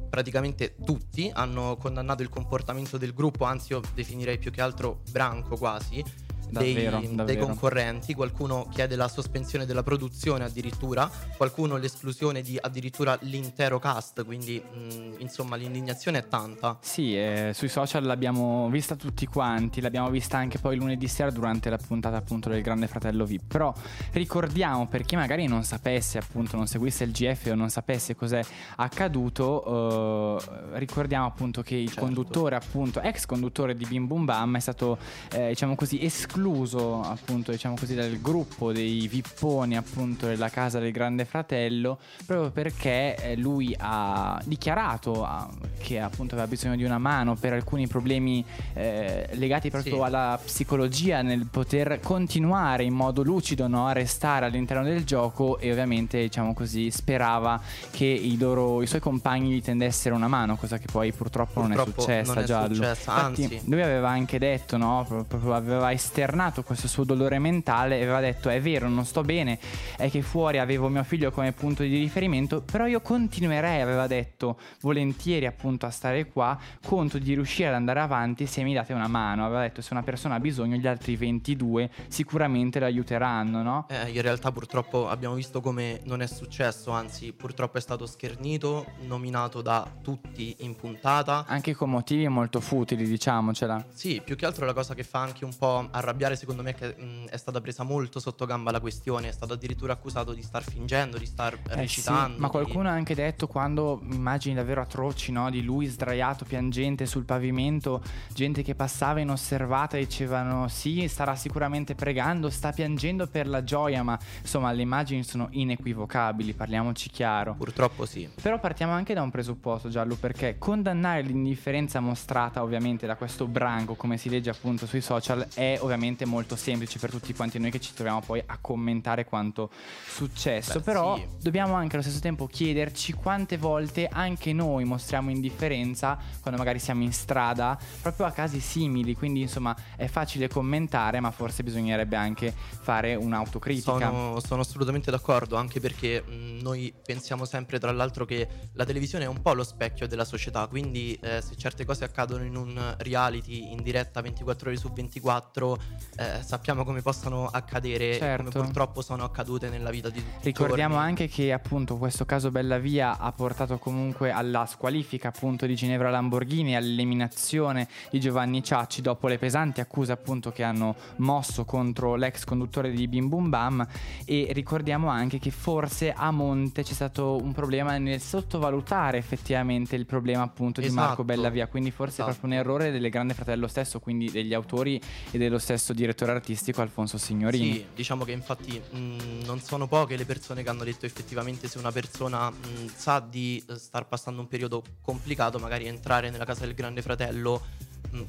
praticamente 0.09 0.75
tutti 0.85 1.29
hanno 1.33 1.75
condannato 1.75 2.21
il 2.21 2.29
comportamento 2.29 2.97
del 2.97 3.13
gruppo, 3.13 3.43
anzi 3.43 3.73
io 3.73 3.81
definirei 3.93 4.37
più 4.37 4.49
che 4.51 4.61
altro 4.61 5.01
branco 5.11 5.57
quasi. 5.57 6.03
Dei, 6.49 6.73
Davvero, 6.85 7.23
dei 7.23 7.37
concorrenti, 7.37 8.13
qualcuno 8.13 8.67
chiede 8.71 8.95
la 8.95 9.07
sospensione 9.07 9.65
della 9.65 9.83
produzione 9.83 10.43
addirittura, 10.43 11.09
qualcuno 11.35 11.77
l'esclusione 11.77 12.41
di 12.41 12.57
addirittura 12.59 13.17
l'intero 13.21 13.79
cast, 13.79 14.23
quindi 14.23 14.61
mh, 14.61 15.15
insomma 15.19 15.55
l'indignazione 15.55 16.19
è 16.19 16.27
tanta. 16.27 16.77
Sì, 16.81 17.17
eh, 17.17 17.51
sui 17.53 17.67
social 17.69 18.03
l'abbiamo 18.03 18.69
vista 18.69 18.95
tutti 18.95 19.25
quanti, 19.25 19.81
l'abbiamo 19.81 20.09
vista 20.09 20.37
anche 20.37 20.59
poi 20.59 20.77
lunedì 20.77 21.07
sera 21.07 21.29
durante 21.31 21.69
la 21.69 21.77
puntata 21.77 22.15
appunto 22.17 22.49
del 22.49 22.61
Grande 22.61 22.87
Fratello 22.87 23.25
VIP. 23.25 23.43
Però 23.47 23.73
ricordiamo 24.11 24.87
per 24.87 25.03
chi 25.03 25.15
magari 25.15 25.47
non 25.47 25.63
sapesse 25.63 26.17
appunto, 26.17 26.55
non 26.55 26.67
seguisse 26.67 27.03
il 27.03 27.11
GF 27.11 27.47
o 27.51 27.55
non 27.55 27.69
sapesse 27.69 28.15
cos'è 28.15 28.41
accaduto, 28.77 30.37
eh, 30.39 30.77
ricordiamo 30.79 31.25
appunto 31.25 31.61
che 31.61 31.75
il 31.75 31.87
Certo. 31.87 32.01
conduttore 32.01 32.55
appunto, 32.55 33.01
ex 33.01 33.25
conduttore 33.25 33.75
di 33.75 33.85
Bim 33.85 34.07
Bum 34.07 34.25
Bam 34.25 34.55
è 34.55 34.59
stato 34.59 34.97
eh, 35.31 35.49
diciamo 35.49 35.75
così 35.75 36.03
escluso 36.03 36.34
appunto 36.39 37.51
diciamo 37.51 37.75
così 37.79 37.95
dal 37.95 38.19
gruppo 38.19 38.71
dei 38.73 39.07
vipponi 39.07 39.77
appunto 39.77 40.27
della 40.27 40.49
casa 40.49 40.79
del 40.79 40.91
Grande 40.91 41.23
Fratello 41.25 41.97
proprio 42.25 42.51
perché 42.51 43.15
eh, 43.15 43.35
lui 43.37 43.73
ha 43.77 44.39
dichiarato 44.43 45.23
ah, 45.23 45.49
che 45.81 45.99
appunto 45.99 46.33
aveva 46.35 46.49
bisogno 46.49 46.75
di 46.75 46.83
una 46.83 46.97
mano 46.97 47.35
per 47.35 47.53
alcuni 47.53 47.87
problemi 47.87 48.43
eh, 48.73 49.27
legati 49.33 49.69
proprio 49.69 49.95
Sì. 49.95 50.01
alla 50.01 50.39
psicologia 50.43 51.21
nel 51.21 51.45
poter 51.49 51.99
continuare 52.01 52.83
in 52.83 52.93
modo 52.93 53.23
lucido 53.23 53.67
no, 53.67 53.87
a 53.87 53.91
restare 53.93 54.45
all'interno 54.45 54.83
del 54.83 55.03
gioco 55.05 55.57
e 55.59 55.71
ovviamente 55.71 56.19
diciamo 56.19 56.53
così 56.53 56.91
sperava 56.91 57.61
che 57.91 58.05
i, 58.05 58.37
loro, 58.37 58.81
i 58.81 58.87
suoi 58.87 58.99
compagni 59.01 59.51
gli 59.51 59.61
tendessero 59.61 60.15
una 60.15 60.27
mano 60.27 60.55
cosa 60.57 60.77
che 60.77 60.87
poi 60.91 61.11
purtroppo, 61.13 61.61
non 61.61 61.71
è 61.71 61.75
Purtroppo 61.75 62.01
successa 62.01 62.33
non 62.33 62.43
è 62.43 62.45
Giallo 62.45 62.73
successa, 62.73 63.11
Infatti, 63.11 63.43
anzi. 63.43 63.61
lui 63.69 63.81
aveva 63.81 64.09
anche 64.09 64.37
detto 64.39 64.77
no, 64.77 65.05
pro- 65.07 65.23
proprio 65.23 65.53
aveva 65.53 65.91
esternato 65.91 66.23
questo 66.63 66.87
suo 66.87 67.03
dolore 67.03 67.39
mentale 67.39 67.99
e 67.99 68.03
aveva 68.03 68.19
detto 68.19 68.49
è 68.49 68.61
vero 68.61 68.87
non 68.87 69.05
sto 69.05 69.21
bene 69.21 69.59
è 69.97 70.09
che 70.09 70.21
fuori 70.21 70.59
avevo 70.59 70.87
mio 70.87 71.03
figlio 71.03 71.31
come 71.31 71.51
punto 71.51 71.83
di 71.83 71.97
riferimento 71.97 72.61
però 72.61 72.85
io 72.85 73.01
continuerei 73.01 73.81
aveva 73.81 74.07
detto 74.07 74.57
volentieri 74.81 75.45
appunto 75.45 75.85
a 75.85 75.89
stare 75.89 76.27
qua 76.27 76.57
conto 76.85 77.17
di 77.17 77.33
riuscire 77.33 77.69
ad 77.69 77.75
andare 77.75 77.99
avanti 77.99 78.45
se 78.45 78.63
mi 78.63 78.73
date 78.73 78.93
una 78.93 79.07
mano 79.07 79.45
aveva 79.45 79.61
detto 79.61 79.81
se 79.81 79.93
una 79.93 80.03
persona 80.03 80.35
ha 80.35 80.39
bisogno 80.39 80.77
gli 80.77 80.87
altri 80.87 81.15
22 81.15 81.89
sicuramente 82.07 82.79
lo 82.79 82.85
aiuteranno 82.85 83.61
no? 83.61 83.85
Eh, 83.89 84.09
in 84.09 84.21
realtà 84.21 84.51
purtroppo 84.51 85.07
abbiamo 85.09 85.35
visto 85.35 85.61
come 85.61 86.01
non 86.03 86.21
è 86.21 86.27
successo, 86.27 86.91
anzi 86.91 87.33
purtroppo 87.33 87.77
è 87.77 87.81
stato 87.81 88.05
schernito, 88.05 88.85
nominato 89.01 89.61
da 89.61 89.87
tutti 90.01 90.55
in 90.59 90.75
puntata. 90.75 91.45
anche 91.47 91.73
con 91.73 91.89
motivi 91.89 92.27
molto 92.27 92.59
futili 92.59 93.05
diciamocela 93.05 93.85
Sì, 93.93 94.21
più 94.23 94.35
che 94.35 94.45
altro 94.45 94.65
la 94.65 94.73
cosa 94.73 94.93
che 94.93 95.03
fa 95.03 95.19
anche 95.19 95.45
un 95.45 95.55
po' 95.55 95.87
arrabbiare 95.91 96.13
secondo 96.35 96.61
me 96.63 96.73
che 96.73 96.95
mh, 96.97 97.27
è 97.29 97.37
stata 97.37 97.61
presa 97.61 97.83
molto 97.83 98.19
sotto 98.19 98.45
gamba 98.45 98.71
la 98.71 98.79
questione, 98.79 99.27
è 99.29 99.31
stato 99.31 99.53
addirittura 99.53 99.93
accusato 99.93 100.33
di 100.33 100.41
star 100.41 100.63
fingendo, 100.63 101.17
di 101.17 101.25
star 101.25 101.53
Eh 101.53 101.59
sì, 101.69 101.75
recitando. 101.75 102.37
ma 102.39 102.45
di- 102.47 102.51
qualcuno 102.51 102.89
ha 102.89 102.93
anche 102.93 103.13
detto 103.15 103.47
quando 103.47 103.99
immagini 104.09 104.55
davvero 104.55 104.81
atroci 104.81 105.31
no? 105.31 105.49
di 105.49 105.61
lui 105.63 105.85
sdraiato 105.87 106.45
piangente 106.45 107.05
sul 107.05 107.23
pavimento, 107.25 108.01
gente 108.33 108.63
che 108.63 108.75
passava 108.75 109.19
inosservata 109.19 109.97
e 109.97 110.05
dicevano 110.05 110.67
sì, 110.67 111.07
starà 111.07 111.35
sicuramente 111.35 111.95
pregando, 111.95 112.49
sta 112.49 112.71
piangendo 112.71 113.27
per 113.27 113.47
la 113.47 113.63
gioia, 113.63 114.03
ma 114.03 114.17
insomma 114.41 114.71
le 114.71 114.81
immagini 114.81 115.23
sono 115.23 115.47
inequivocabili, 115.51 116.53
parliamoci 116.53 117.09
chiaro. 117.09 117.55
Purtroppo 117.55 118.05
sì. 118.05 118.29
Però 118.41 118.59
partiamo 118.59 118.93
anche 118.93 119.13
da 119.13 119.21
un 119.21 119.31
presupposto, 119.31 119.89
Giallo, 119.89 120.15
perché 120.15 120.57
condannare 120.57 121.21
l'indifferenza 121.21 121.99
mostrata 121.99 122.63
ovviamente 122.63 123.05
da 123.05 123.15
questo 123.15 123.47
branco, 123.47 123.95
come 123.95 124.17
si 124.17 124.29
legge 124.29 124.49
appunto 124.49 124.85
sui 124.85 125.01
social, 125.01 125.45
è 125.53 125.77
ovviamente 125.81 126.03
molto 126.25 126.55
semplice 126.55 126.99
per 126.99 127.09
tutti 127.09 127.33
quanti 127.33 127.59
noi 127.59 127.71
che 127.71 127.79
ci 127.79 127.93
troviamo 127.93 128.21
poi 128.21 128.41
a 128.45 128.57
commentare 128.59 129.25
quanto 129.25 129.69
successo. 130.05 130.79
Beh, 130.79 130.81
Però 130.85 131.15
sì. 131.15 131.25
dobbiamo 131.41 131.73
anche 131.73 131.95
allo 131.95 132.03
stesso 132.03 132.19
tempo 132.19 132.47
chiederci 132.47 133.13
quante 133.13 133.57
volte 133.57 134.07
anche 134.11 134.53
noi 134.53 134.83
mostriamo 134.83 135.29
indifferenza 135.29 136.17
quando 136.41 136.59
magari 136.59 136.79
siamo 136.79 137.03
in 137.03 137.13
strada, 137.13 137.77
proprio 138.01 138.25
a 138.25 138.31
casi 138.31 138.59
simili. 138.59 139.15
Quindi 139.15 139.41
insomma 139.41 139.75
è 139.95 140.07
facile 140.07 140.47
commentare, 140.47 141.19
ma 141.19 141.31
forse 141.31 141.63
bisognerebbe 141.63 142.15
anche 142.15 142.53
fare 142.53 143.15
un'autocritica. 143.15 143.83
Sono, 144.09 144.39
sono 144.39 144.61
assolutamente 144.61 145.11
d'accordo, 145.11 145.55
anche 145.55 145.79
perché 145.79 146.21
mh, 146.21 146.61
noi 146.61 146.93
pensiamo 147.05 147.45
sempre, 147.45 147.79
tra 147.79 147.91
l'altro, 147.91 148.25
che 148.25 148.47
la 148.73 148.85
televisione 148.85 149.25
è 149.25 149.27
un 149.27 149.41
po' 149.41 149.53
lo 149.53 149.63
specchio 149.63 150.07
della 150.07 150.25
società, 150.25 150.67
quindi 150.67 151.17
eh, 151.21 151.41
se 151.41 151.55
certe 151.55 151.85
cose 151.85 152.03
accadono 152.03 152.43
in 152.43 152.55
un 152.55 152.95
reality 152.99 153.71
in 153.71 153.81
diretta 153.81 154.21
24 154.21 154.69
ore 154.69 154.77
su 154.77 154.91
24, 154.91 155.77
eh, 156.17 156.41
sappiamo 156.43 156.83
come 156.83 157.01
possano 157.01 157.47
accadere, 157.47 158.15
Certo. 158.17 158.49
come 158.51 158.65
purtroppo 158.65 159.01
sono 159.01 159.23
accadute 159.23 159.69
nella 159.69 159.89
vita 159.89 160.09
di 160.09 160.19
tutti 160.19 160.43
Ricordiamo 160.43 160.95
giorni. 160.95 161.09
anche 161.09 161.27
che 161.27 161.51
appunto 161.53 161.97
questo 161.97 162.25
caso 162.25 162.51
Bellavia 162.51 163.17
ha 163.17 163.31
portato 163.31 163.77
comunque 163.77 164.31
alla 164.31 164.65
squalifica 164.65 165.27
appunto 165.29 165.65
di 165.65 165.75
Ginevra 165.75 166.09
Lamborghini, 166.09 166.75
all'eliminazione 166.75 167.87
di 168.11 168.19
Giovanni 168.19 168.63
Ciacci 168.63 169.01
dopo 169.01 169.27
le 169.27 169.37
pesanti 169.37 169.81
accuse 169.81 170.11
appunto 170.11 170.51
che 170.51 170.63
hanno 170.63 170.95
mosso 171.17 171.65
contro 171.65 172.15
l'ex 172.15 172.43
conduttore 172.43 172.91
di 172.91 173.07
Bim 173.07 173.27
Bum 173.29 173.49
Bam 173.49 173.87
e 174.25 174.49
ricordiamo 174.51 175.07
anche 175.09 175.39
che 175.39 175.51
forse 175.51 176.13
a 176.15 176.31
monte 176.31 176.83
c'è 176.83 176.93
stato 176.93 177.35
un 177.41 177.51
problema 177.53 177.97
nel 177.97 178.19
sottovalutare 178.21 179.17
effettivamente 179.17 179.95
il 179.95 180.05
problema 180.05 180.43
appunto 180.43 180.81
di 180.81 180.89
Marco 180.89 181.03
Esatto. 181.13 181.23
Bellavia, 181.23 181.67
quindi 181.67 181.91
forse 181.91 182.21
è 182.21 182.25
Esatto. 182.25 182.31
proprio 182.39 182.51
un 182.51 182.57
errore 182.65 182.91
del 182.91 183.09
Grande 183.09 183.33
Fratello 183.33 183.67
stesso, 183.67 183.99
quindi 183.99 184.29
degli 184.31 184.53
autori 184.53 184.99
e 185.31 185.37
dello 185.37 185.57
stesso 185.59 185.84
direttore 185.93 186.31
artistico 186.31 186.81
Alfonso 186.81 187.17
Signorini. 187.17 187.73
Sì, 187.73 187.85
diciamo 187.95 188.23
che 188.23 188.31
infatti 188.31 188.79
mh, 188.79 189.43
non 189.45 189.59
sono 189.61 189.87
poche 189.87 190.15
le 190.17 190.25
persone 190.25 190.63
che 190.63 190.69
hanno 190.69 190.83
detto 190.83 191.05
effettivamente 191.05 191.67
se 191.67 191.77
una 191.77 191.91
persona 191.91 192.49
mh, 192.49 192.55
sa 192.95 193.19
di 193.19 193.63
eh, 193.67 193.77
star 193.77 194.07
passando 194.07 194.41
un 194.41 194.47
periodo 194.47 194.83
complicato, 195.01 195.59
magari 195.59 195.85
entrare 195.85 196.29
nella 196.29 196.45
casa 196.45 196.65
del 196.65 196.73
grande 196.73 197.01
fratello 197.01 197.61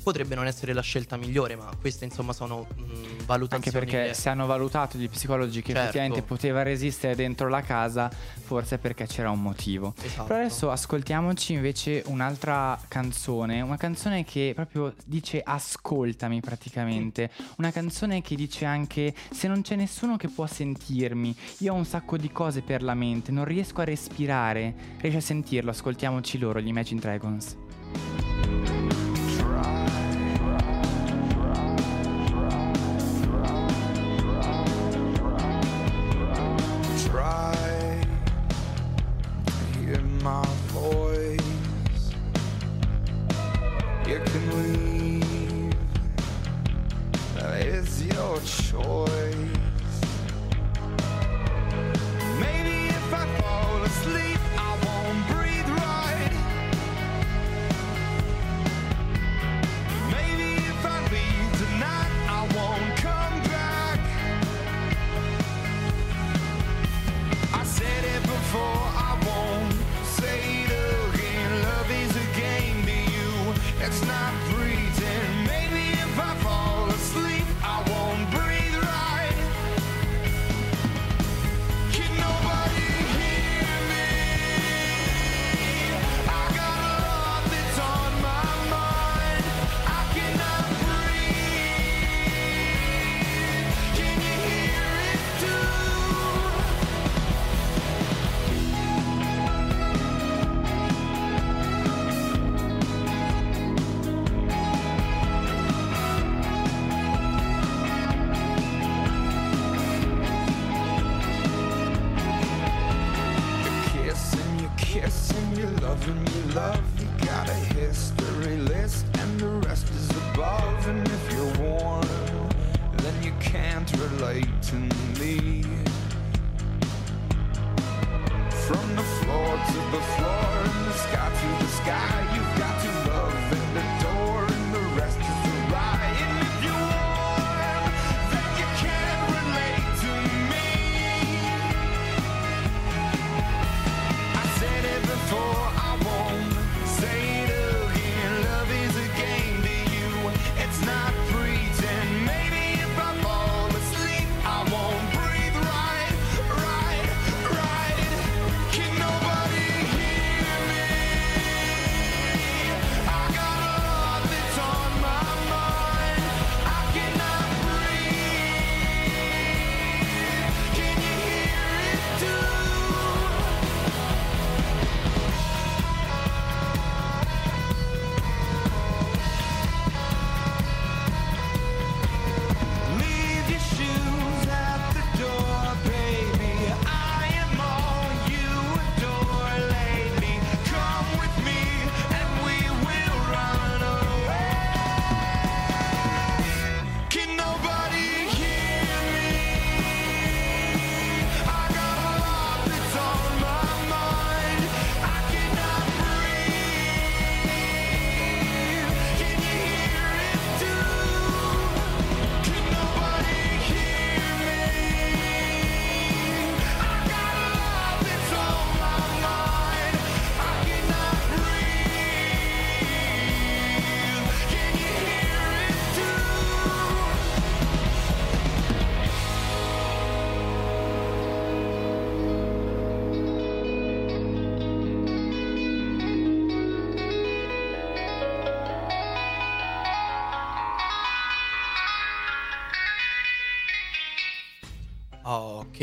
potrebbe 0.02 0.34
non 0.34 0.46
essere 0.46 0.72
la 0.72 0.80
scelta 0.82 1.16
migliore, 1.16 1.56
ma 1.56 1.68
queste 1.80 2.04
insomma 2.04 2.32
sono 2.32 2.66
mh, 2.74 2.82
Anche 2.82 3.24
valutazioni 3.26 3.70
perché 3.86 4.06
che- 4.08 4.14
se 4.14 4.28
hanno 4.28 4.46
valutato 4.46 4.98
gli 4.98 5.08
psicologi 5.08 5.60
che 5.62 5.72
Certo. 5.72 5.80
effettivamente 5.82 6.22
poteva 6.22 6.62
resistere 6.62 7.14
dentro 7.14 7.48
la 7.48 7.60
casa, 7.62 8.08
forse 8.10 8.78
perché 8.78 9.06
c'era 9.06 9.30
un 9.30 9.42
motivo. 9.42 9.94
Esatto. 10.02 10.24
Però 10.24 10.40
adesso 10.40 10.70
ascoltiamoci 10.70 11.52
invece 11.52 12.02
un'altra 12.06 12.78
canzone, 12.88 13.60
una 13.60 13.76
canzone 13.76 14.24
che 14.24 14.52
proprio 14.54 14.94
dice 15.04 15.40
ascoltami 15.44 16.40
praticamente, 16.40 17.30
una 17.58 17.70
canzone 17.70 18.22
che 18.22 18.34
dice 18.36 18.64
anche 18.64 19.14
se 19.30 19.48
non 19.48 19.62
c'è 19.62 19.76
nessuno 19.76 20.16
che 20.16 20.28
può 20.28 20.46
sentirmi, 20.46 21.34
io 21.58 21.72
ho 21.72 21.76
un 21.76 21.84
sacco 21.84 22.16
di 22.16 22.30
cose 22.32 22.62
per 22.62 22.82
la 22.82 22.94
mente, 22.94 23.30
non 23.32 23.44
riesco 23.44 23.80
a 23.80 23.84
respirare, 23.84 24.74
riesci 25.00 25.18
a 25.18 25.20
sentirlo, 25.20 25.70
ascoltiamoci 25.70 26.38
loro, 26.38 26.60
gli 26.60 26.68
Imagine 26.68 27.00
Dragons. 27.00 27.56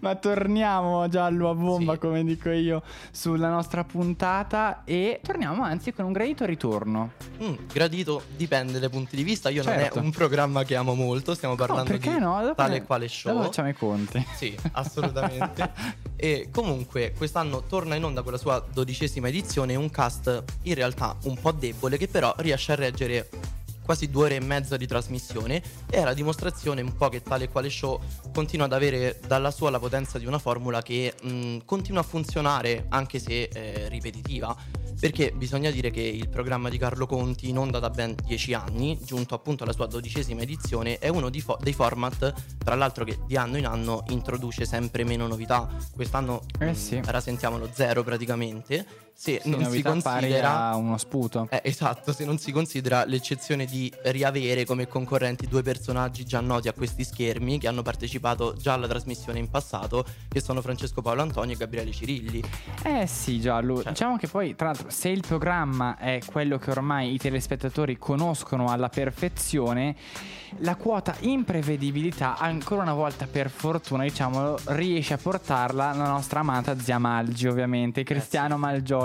Ma 0.01 0.15
torniamo 0.17 1.09
Giallo 1.09 1.49
a 1.49 1.55
bomba, 1.55 1.95
Sì. 1.95 1.99
come 1.99 2.23
dico 2.25 2.51
io, 2.51 2.83
sulla 3.11 3.49
nostra 3.49 3.85
puntata 3.85 4.83
e 4.85 5.21
torniamo 5.23 5.63
anzi 5.63 5.93
con 5.95 6.05
un 6.05 6.13
gradito 6.13 6.45
ritorno. 6.45 7.13
Mm, 7.43 7.55
gradito 7.73 8.25
dipende 8.37 8.79
dai 8.79 8.91
punti 8.91 9.17
di 9.17 9.23
vista. 9.23 9.49
Io 9.49 9.63
non 9.63 9.73
Certo. 9.73 9.99
è 9.99 10.03
un 10.03 10.11
programma 10.11 10.63
che 10.65 10.77
amo 10.77 10.95
molto. 10.95 11.35
Stiamo 11.35 11.55
No, 11.55 11.61
parlando 11.65 11.91
perché 11.91 12.13
di 12.13 12.19
no? 12.19 12.41
Dopo 12.43 12.55
tale 12.55 12.71
ne- 12.71 12.77
e 12.77 12.83
quale 12.83 13.09
show. 13.09 13.33
Dopo 13.33 13.45
facciamo 13.47 13.69
i 13.71 13.75
conti. 13.75 14.27
Sì, 14.35 14.55
assolutamente. 14.73 15.73
e 16.17 16.49
comunque 16.53 17.15
quest'anno 17.17 17.63
torna 17.63 17.95
in 17.95 18.05
onda 18.05 18.23
con 18.23 18.33
la 18.33 18.39
sua 18.39 18.63
dodicesima 18.73 19.29
edizione, 19.29 19.75
un 19.75 19.89
cast 19.91 20.43
in 20.63 20.75
realtà 20.75 21.17
un 21.25 21.39
po' 21.41 21.53
debole 21.53 21.97
che 21.97 22.09
però 22.09 22.35
riesce 22.39 22.73
a 22.73 22.75
reggere 22.75 23.29
quasi 23.85 24.09
due 24.09 24.25
ore 24.25 24.37
e 24.37 24.41
mezza 24.41 24.77
di 24.77 24.87
trasmissione 24.87 25.57
e 25.91 25.97
è 25.99 26.03
la 26.05 26.15
dimostrazione 26.15 26.81
un 26.81 26.97
po' 26.97 27.09
che 27.09 27.23
tale 27.23 27.45
e 27.45 27.49
quale 27.49 27.69
show 27.69 28.01
continua 28.33 28.67
ad 28.67 28.73
avere 28.73 29.21
dalla 29.27 29.51
sua 29.51 29.71
la 29.71 29.79
potenza 29.79 30.19
di 30.19 30.27
una 30.27 30.39
formula 30.39 30.83
che 30.83 31.13
mh, 31.21 31.59
continua 31.65 32.01
a 32.01 32.05
funzionare 32.05 32.87
anche 32.89 33.19
se 33.19 33.43
eh, 33.53 33.89
ripetitiva. 33.89 34.57
Perché 34.99 35.33
bisogna 35.33 35.71
dire 35.71 35.91
che 35.91 36.01
il 36.01 36.29
programma 36.29 36.69
di 36.71 36.79
Carlo 36.79 37.07
Conti, 37.07 37.49
in 37.49 37.59
onda 37.59 37.79
da 37.79 37.91
ben 37.91 38.15
10 38.25 38.55
anni, 38.55 38.99
giunto 39.03 39.35
appunto 39.35 39.65
alla 39.65 39.73
sua 39.73 39.87
dodicesima 39.87 40.41
edizione, 40.43 40.99
è 40.99 41.09
uno 41.09 41.29
fo- 41.41 41.59
dei 41.61 41.73
format, 41.75 42.33
tra 42.59 42.75
l'altro, 42.77 43.05
che 43.05 43.19
di 43.27 43.37
anno 43.37 43.59
in 43.59 43.67
anno 43.67 44.05
introduce 44.09 44.65
sempre 44.65 45.05
meno 45.05 45.27
novità. 45.27 45.69
Quest'anno 45.95 46.43
Eh 46.61 46.71
mh, 46.71 46.75
sì. 46.75 47.01
rasentiamo 47.05 47.59
lo 47.59 47.69
zero 47.75 48.03
praticamente. 48.05 48.87
Se 49.17 49.41
Sì, 49.43 49.49
non 49.49 49.65
si 49.71 49.81
considera. 49.81 50.75
uno 50.75 50.99
sputo. 50.99 51.47
Eh, 51.51 51.61
esatto, 51.65 52.13
se 52.13 52.25
non 52.25 52.37
si 52.37 52.51
considera 52.51 53.05
l'eccezione 53.05 53.65
di 53.65 53.93
riavere 54.07 54.65
come 54.65 54.89
concorrenti 54.89 55.47
due 55.47 55.63
personaggi 55.63 56.25
già 56.25 56.41
noti 56.41 56.67
a 56.67 56.73
questi 56.73 57.05
schermi 57.05 57.59
che 57.59 57.69
hanno 57.69 57.83
partecipato 57.83 58.55
già 58.57 58.73
alla 58.73 58.89
trasmissione 58.89 59.39
in 59.39 59.49
passato, 59.49 60.05
che 60.29 60.41
sono 60.41 60.61
Francesco 60.61 61.01
Paolo 61.01 61.23
Antonio 61.23 61.55
e 61.55 61.57
Gabriele 61.57 61.93
Cirilli. 61.93 62.43
Eh 62.83 63.07
sì, 63.07 63.41
Giallo. 63.41 63.83
Cioè. 63.83 63.93
Diciamo 63.93 64.17
che 64.17 64.27
poi, 64.27 64.57
tra 64.57 64.67
l'altro, 64.67 64.91
se 64.91 65.09
il 65.09 65.23
programma 65.27 65.97
è 65.97 66.19
quello 66.27 66.59
che 66.59 66.71
ormai 66.71 67.15
i 67.15 67.19
telespettatori 67.19 67.97
conoscono 67.97 68.67
alla 68.67 68.89
perfezione, 68.89 69.95
la 70.59 70.75
quota 70.77 71.15
imprevedibilità, 71.21 72.37
ancora 72.37 72.83
una 72.83 72.95
volta 72.95 73.27
per 73.27 73.49
fortuna, 73.49 74.03
diciamolo, 74.03 74.59
riesce 74.67 75.15
a 75.15 75.19
portarla 75.19 75.93
la 75.93 76.09
nostra 76.09 76.41
amata 76.41 76.79
zia 76.79 76.99
Malgi, 76.99 77.47
ovviamente, 77.47 78.03
Cristiano 78.03 78.59
Malgioglio. 78.59 79.04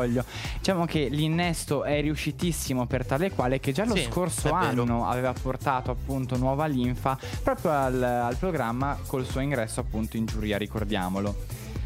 Diciamo 0.57 0.85
che 0.85 1.07
l'innesto 1.09 1.83
è 1.83 2.01
riuscitissimo 2.01 2.85
per 2.85 3.05
tale 3.05 3.31
quale 3.31 3.59
che 3.59 3.71
già 3.71 3.85
lo 3.85 3.95
Sì, 3.95 4.03
scorso 4.03 4.53
vero. 4.53 4.83
anno 4.83 5.07
aveva 5.07 5.33
portato 5.33 5.91
appunto 5.91 6.37
nuova 6.37 6.65
linfa 6.65 7.17
proprio 7.43 7.71
al, 7.71 8.01
al 8.01 8.35
programma 8.37 8.97
col 9.05 9.25
suo 9.25 9.39
ingresso 9.41 9.79
appunto 9.79 10.17
in 10.17 10.25
giuria, 10.25 10.57
ricordiamolo. 10.57 11.35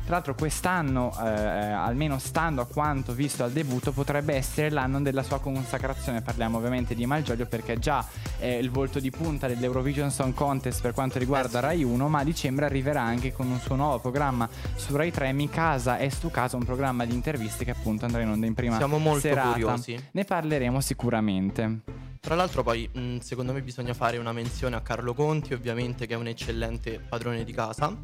Tra 0.06 0.16
l'altro 0.16 0.36
quest'anno, 0.36 1.14
eh, 1.18 1.28
almeno 1.30 2.20
stando 2.20 2.62
a 2.62 2.66
quanto 2.66 3.14
visto 3.14 3.46
al 3.46 3.52
debutto, 3.52 3.94
potrebbe 3.94 4.36
essere 4.36 4.70
l'anno 4.70 5.02
della 5.02 5.24
sua 5.24 5.40
consacrazione. 5.40 6.22
Parliamo 6.22 6.58
ovviamente 6.58 6.94
di 6.94 7.06
Malgioglio 7.06 7.46
perché 7.46 7.80
già 7.80 8.06
è 8.38 8.48
il 8.48 8.70
volto 8.70 9.00
di 9.00 9.10
punta 9.12 9.48
dell'Eurovision 9.48 10.12
Song 10.12 10.34
Contest 10.34 10.82
per 10.82 10.94
quanto 10.94 11.20
riguarda 11.20 11.60
Eh. 11.60 11.62
Rai 11.62 11.84
1, 11.84 12.10
ma 12.10 12.20
a 12.20 12.24
dicembre 12.26 12.66
arriverà 12.66 13.02
anche 13.02 13.32
con 13.32 13.48
un 13.50 13.60
suo 13.62 13.76
nuovo 13.76 13.98
programma 14.00 14.48
su 14.76 14.94
Rai 14.96 15.10
3, 15.10 15.32
Mi 15.32 15.50
Casa 15.50 15.98
e 15.98 16.10
Stu 16.10 16.30
Casa, 16.30 16.58
un 16.58 16.66
programma 16.66 17.06
di 17.06 17.14
interviste 17.14 17.64
che 17.64 17.72
appunto 17.72 18.04
andrà 18.04 18.22
in 18.24 18.28
onda 18.30 18.46
in 18.46 18.54
prima 18.56 18.76
Siamo 18.76 18.98
molto 18.98 19.22
serata. 19.22 19.52
curiosi. 19.52 19.98
Ne 20.12 20.26
parleremo 20.26 20.82
sicuramente. 20.82 21.80
Tra 22.20 22.36
l'altro 22.36 22.62
poi 22.64 22.90
mh, 22.92 23.18
secondo 23.20 23.54
me 23.54 23.62
bisogna 23.62 23.94
fare 23.94 24.18
una 24.18 24.34
menzione 24.34 24.76
a 24.76 24.82
Carlo 24.82 25.14
Conti, 25.14 25.54
ovviamente 25.54 26.08
che 26.08 26.14
è 26.14 26.18
un 26.18 26.28
eccellente 26.28 27.00
padrone 27.00 27.44
di 27.46 27.52
casa, 27.54 27.96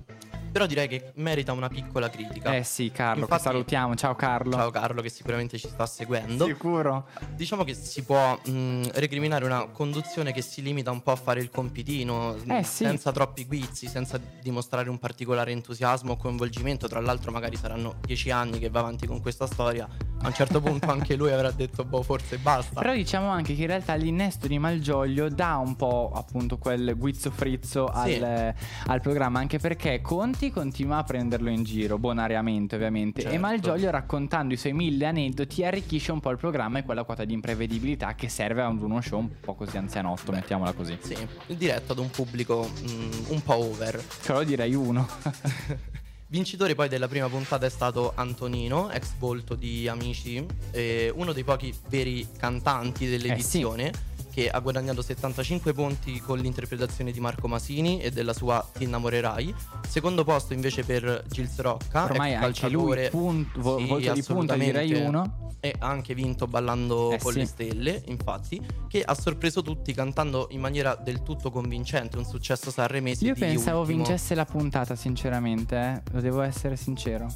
però 0.51 0.65
direi 0.65 0.87
che 0.87 1.11
merita 1.15 1.51
una 1.53 1.67
piccola 1.69 2.09
critica. 2.09 2.53
Eh 2.55 2.63
sì, 2.63 2.91
Carlo, 2.91 3.21
Infatti- 3.23 3.43
salutiamo. 3.43 3.95
Ciao 3.95 4.15
Carlo. 4.15 4.51
Ciao 4.53 4.71
Carlo 4.71 5.01
che 5.01 5.09
sicuramente 5.09 5.57
ci 5.57 5.67
sta 5.67 5.85
seguendo. 5.85 6.45
Sicuro? 6.45 7.07
Diciamo 7.35 7.63
che 7.63 7.73
si 7.73 8.03
può 8.03 8.39
mh, 8.43 8.89
recriminare 8.95 9.45
una 9.45 9.67
conduzione 9.67 10.31
che 10.31 10.41
si 10.41 10.61
limita 10.61 10.91
un 10.91 11.01
po' 11.01 11.11
a 11.11 11.15
fare 11.15 11.39
il 11.39 11.49
compitino, 11.49 12.35
mh, 12.43 12.51
Eh, 12.51 12.63
sì. 12.63 12.83
senza 12.85 13.11
troppi 13.11 13.45
guizzi, 13.45 13.87
senza 13.87 14.19
dimostrare 14.41 14.89
un 14.89 14.97
particolare 14.99 15.51
entusiasmo 15.51 16.13
o 16.13 16.17
coinvolgimento. 16.17 16.87
Tra 16.87 16.99
l'altro 16.99 17.31
magari 17.31 17.55
saranno 17.55 17.95
dieci 18.01 18.31
anni 18.31 18.59
che 18.59 18.69
va 18.69 18.79
avanti 18.79 19.05
con 19.07 19.21
questa 19.21 19.45
storia. 19.47 19.87
A 20.21 20.27
un 20.27 20.33
certo 20.33 20.59
punto 20.61 20.89
anche 20.91 21.15
lui 21.15 21.31
avrà 21.31 21.51
detto 21.51 21.83
boh 21.85 22.01
forse 22.01 22.37
basta. 22.37 22.79
Però 22.81 22.93
diciamo 22.93 23.29
anche 23.29 23.55
che 23.55 23.61
in 23.61 23.67
realtà 23.67 23.93
l'innesto 23.95 24.47
di 24.47 24.57
Malgioglio 24.59 25.29
dà 25.29 25.55
un 25.57 25.75
po' 25.75 26.11
appunto 26.13 26.57
quel 26.57 26.95
guizzo 26.97 27.31
frizzo 27.31 27.87
al, 27.87 28.09
Sì. 28.09 28.19
eh, 28.19 28.53
al 28.87 29.01
programma, 29.01 29.39
anche 29.39 29.59
perché 29.59 30.01
Conti 30.39 30.53
continua 30.53 30.99
a 30.99 31.03
prenderlo 31.03 31.49
in 31.49 31.63
giro, 31.63 31.97
bonariamente 31.97 32.75
ovviamente, 32.75 33.19
e 33.19 33.23
Certo. 33.23 33.39
Malgioglio 33.39 33.89
raccontando 33.89 34.53
i 34.53 34.57
suoi 34.57 34.71
mille 34.71 35.05
aneddoti 35.05 35.65
arricchisce 35.65 36.13
un 36.13 36.21
po' 36.21 36.29
il 36.29 36.37
programma 36.37 36.79
e 36.79 36.83
quella 36.83 37.03
quota 37.03 37.25
di 37.25 37.33
imprevedibilità 37.33 38.15
che 38.15 38.29
serve 38.29 38.61
a 38.61 38.69
uno 38.69 39.01
show 39.01 39.19
un 39.19 39.29
po' 39.41 39.53
così 39.53 39.75
anzianotto, 39.75 40.31
mettiamola 40.31 40.71
così. 40.71 40.97
Sì, 41.01 41.17
diretto 41.47 41.91
ad 41.91 41.97
un 41.97 42.09
pubblico 42.09 42.69
mh, 42.69 43.33
un 43.33 43.43
po' 43.43 43.55
over. 43.55 44.01
Lo 44.27 44.43
direi 44.45 44.73
uno. 44.75 45.05
Vincitore 46.27 46.73
poi 46.73 46.87
della 46.87 47.09
prima 47.09 47.27
puntata 47.27 47.65
è 47.65 47.69
stato 47.69 48.13
Antonino, 48.15 48.89
ex 48.91 49.15
volto 49.17 49.55
di 49.55 49.89
Amici, 49.89 50.45
eh, 50.71 51.11
uno 51.13 51.33
dei 51.33 51.43
pochi 51.43 51.73
veri 51.89 52.25
cantanti 52.37 53.09
dell'edizione. 53.09 53.91
Che 54.39 54.49
ha 54.49 54.59
guadagnato 54.59 55.01
75 55.01 55.73
punti 55.73 56.17
con 56.21 56.39
l'interpretazione 56.39 57.11
di 57.11 57.19
Marco 57.19 57.49
Masini 57.49 57.99
e 57.99 58.09
della 58.09 58.31
sua 58.31 58.65
Ti 58.71 58.85
innamorerai. 58.85 59.53
Secondo 59.85 60.23
posto 60.23 60.53
invece 60.53 60.85
per 60.85 61.25
Gils 61.27 61.59
Rocca. 61.59 62.05
Ormai 62.05 62.31
ex 62.31 62.41
anche 62.41 62.69
lui, 62.69 62.95
calciatore. 62.95 63.09
punt- 63.09 63.57
vo- 63.59 63.77
Sì, 63.79 63.85
volto 63.85 64.13
di 64.13 64.23
punta 64.23 64.55
di 64.55 64.71
Rai 64.71 64.91
assolutamente. 64.93 65.17
1. 65.17 65.57
E 65.59 65.75
ha 65.79 65.87
anche 65.89 66.13
vinto 66.13 66.47
ballando 66.47 67.11
Eh 67.11 67.17
con 67.19 67.33
sì. 67.33 67.39
le 67.39 67.45
stelle, 67.47 68.01
infatti, 68.05 68.65
che 68.87 69.03
ha 69.03 69.13
sorpreso 69.13 69.61
tutti 69.61 69.93
cantando 69.93 70.47
in 70.51 70.61
maniera 70.61 70.95
del 70.95 71.21
tutto 71.21 71.51
convincente, 71.51 72.17
un 72.17 72.23
successo 72.23 72.71
sanremese 72.71 73.25
Io 73.25 73.33
pensavo 73.33 73.81
ultimo. 73.81 73.97
vincesse 73.97 74.35
la 74.35 74.45
puntata, 74.45 74.95
sinceramente, 74.95 75.75
eh. 75.75 76.01
lo 76.13 76.21
devo 76.21 76.39
essere 76.43 76.77
sincero. 76.77 77.27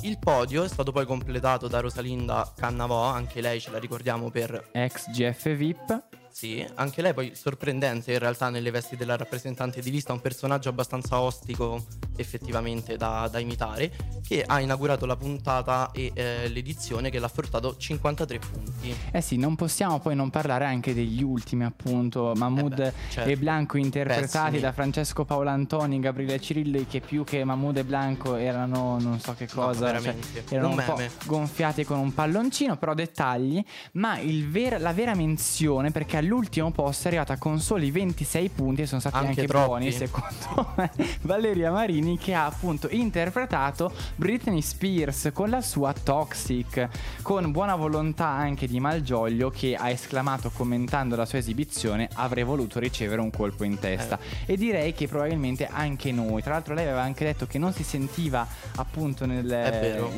Il 0.00 0.18
podio 0.18 0.64
è 0.64 0.68
stato 0.68 0.90
poi 0.90 1.06
completato 1.06 1.68
da 1.68 1.78
Rosalinda 1.78 2.52
Cannavò, 2.56 3.02
anche 3.04 3.40
lei 3.40 3.60
ce 3.60 3.70
la 3.70 3.78
ricordiamo 3.78 4.28
per 4.30 4.70
Ex 4.72 5.10
GF 5.10 5.54
VIP. 5.54 6.02
Sì, 6.30 6.64
anche 6.74 7.02
lei 7.02 7.14
poi 7.14 7.32
sorprendente 7.34 8.12
in 8.12 8.18
realtà 8.18 8.48
nelle 8.50 8.70
vesti 8.70 8.96
della 8.96 9.16
rappresentante 9.16 9.80
di 9.80 9.90
lista, 9.90 10.12
un 10.12 10.20
personaggio 10.20 10.68
abbastanza 10.68 11.20
ostico 11.20 11.84
effettivamente 12.16 12.96
da, 12.96 13.28
da 13.30 13.38
imitare, 13.38 13.90
che 14.26 14.42
ha 14.46 14.60
inaugurato 14.60 15.06
la 15.06 15.16
puntata 15.16 15.90
e 15.92 16.10
eh, 16.14 16.48
l'edizione 16.48 17.10
che 17.10 17.18
l'ha 17.18 17.28
portato 17.28 17.76
53 17.76 18.38
punti. 18.38 18.94
Eh 19.12 19.20
sì, 19.20 19.36
non 19.36 19.54
possiamo 19.56 19.98
poi 20.00 20.14
non 20.14 20.30
parlare 20.30 20.64
anche 20.66 20.94
degli 20.94 21.22
ultimi, 21.22 21.64
appunto, 21.64 22.32
Mahmood 22.36 22.72
Eh 22.72 22.76
beh, 22.76 22.92
certo. 23.10 23.30
e 23.30 23.36
Blanco 23.36 23.78
interpretati 23.78 24.26
Pessimi. 24.44 24.60
da 24.60 24.72
Francesco 24.72 25.24
Paolo 25.24 25.48
Antoni, 25.50 25.98
Gabriele 26.00 26.40
Cirilli, 26.40 26.86
che 26.86 27.00
più 27.00 27.24
che 27.24 27.42
Mahmood 27.44 27.78
e 27.78 27.84
Blanco 27.84 28.34
erano 28.36 28.98
non 29.00 29.18
so 29.20 29.34
che 29.34 29.46
No, 29.54 29.62
cosa, 29.64 29.78
cioè, 29.92 30.00
veramente. 30.00 30.44
erano 30.50 30.68
Un 30.68 30.78
un, 30.78 30.84
po' 30.84 31.00
gonfiati 31.24 31.84
con 31.84 31.98
un 31.98 32.12
palloncino, 32.12 32.76
però 32.76 32.92
dettagli, 32.94 33.64
ma 33.92 34.18
il 34.18 34.48
ver- 34.50 34.80
la 34.80 34.92
vera 34.92 35.14
menzione, 35.14 35.90
perché 35.90 36.16
all'ultimo 36.18 36.70
posto 36.70 37.04
è 37.04 37.06
arrivata 37.08 37.36
con 37.36 37.60
soli 37.60 37.90
26 37.90 38.48
punti 38.50 38.82
e 38.82 38.86
sono 38.86 39.00
stati 39.00 39.16
Anche 39.16 39.40
anche, 39.40 39.46
buoni, 39.46 39.90
secondo 39.92 40.72
me, 40.76 40.90
Valeria 41.22 41.70
Marini 41.70 42.18
che 42.18 42.34
ha 42.34 42.46
appunto 42.46 42.88
interpretato 42.90 43.92
Britney 44.16 44.60
Spears 44.60 45.30
con 45.32 45.50
la 45.50 45.60
sua 45.60 45.92
Toxic, 45.92 46.88
con 47.22 47.50
buona 47.50 47.74
volontà 47.76 48.26
anche 48.26 48.66
di 48.66 48.80
Malgioglio 48.80 49.50
che 49.50 49.74
ha 49.74 49.90
esclamato 49.90 50.50
commentando 50.50 51.16
la 51.16 51.24
sua 51.24 51.38
esibizione 51.38 52.08
avrei 52.14 52.44
voluto 52.44 52.78
ricevere 52.78 53.20
un 53.20 53.30
colpo 53.30 53.64
in 53.64 53.78
testa 53.78 54.18
Eh. 54.18 54.52
e 54.52 54.56
direi 54.56 54.92
che 54.92 55.06
probabilmente 55.08 55.66
anche 55.70 56.12
noi, 56.12 56.42
tra 56.42 56.52
l'altro 56.52 56.74
lei 56.74 56.84
aveva 56.84 57.02
anche 57.02 57.24
detto 57.24 57.46
che 57.46 57.58
non 57.58 57.72
si 57.72 57.82
sentiva 57.84 58.46
appunto 58.76 59.26
nel, 59.26 59.44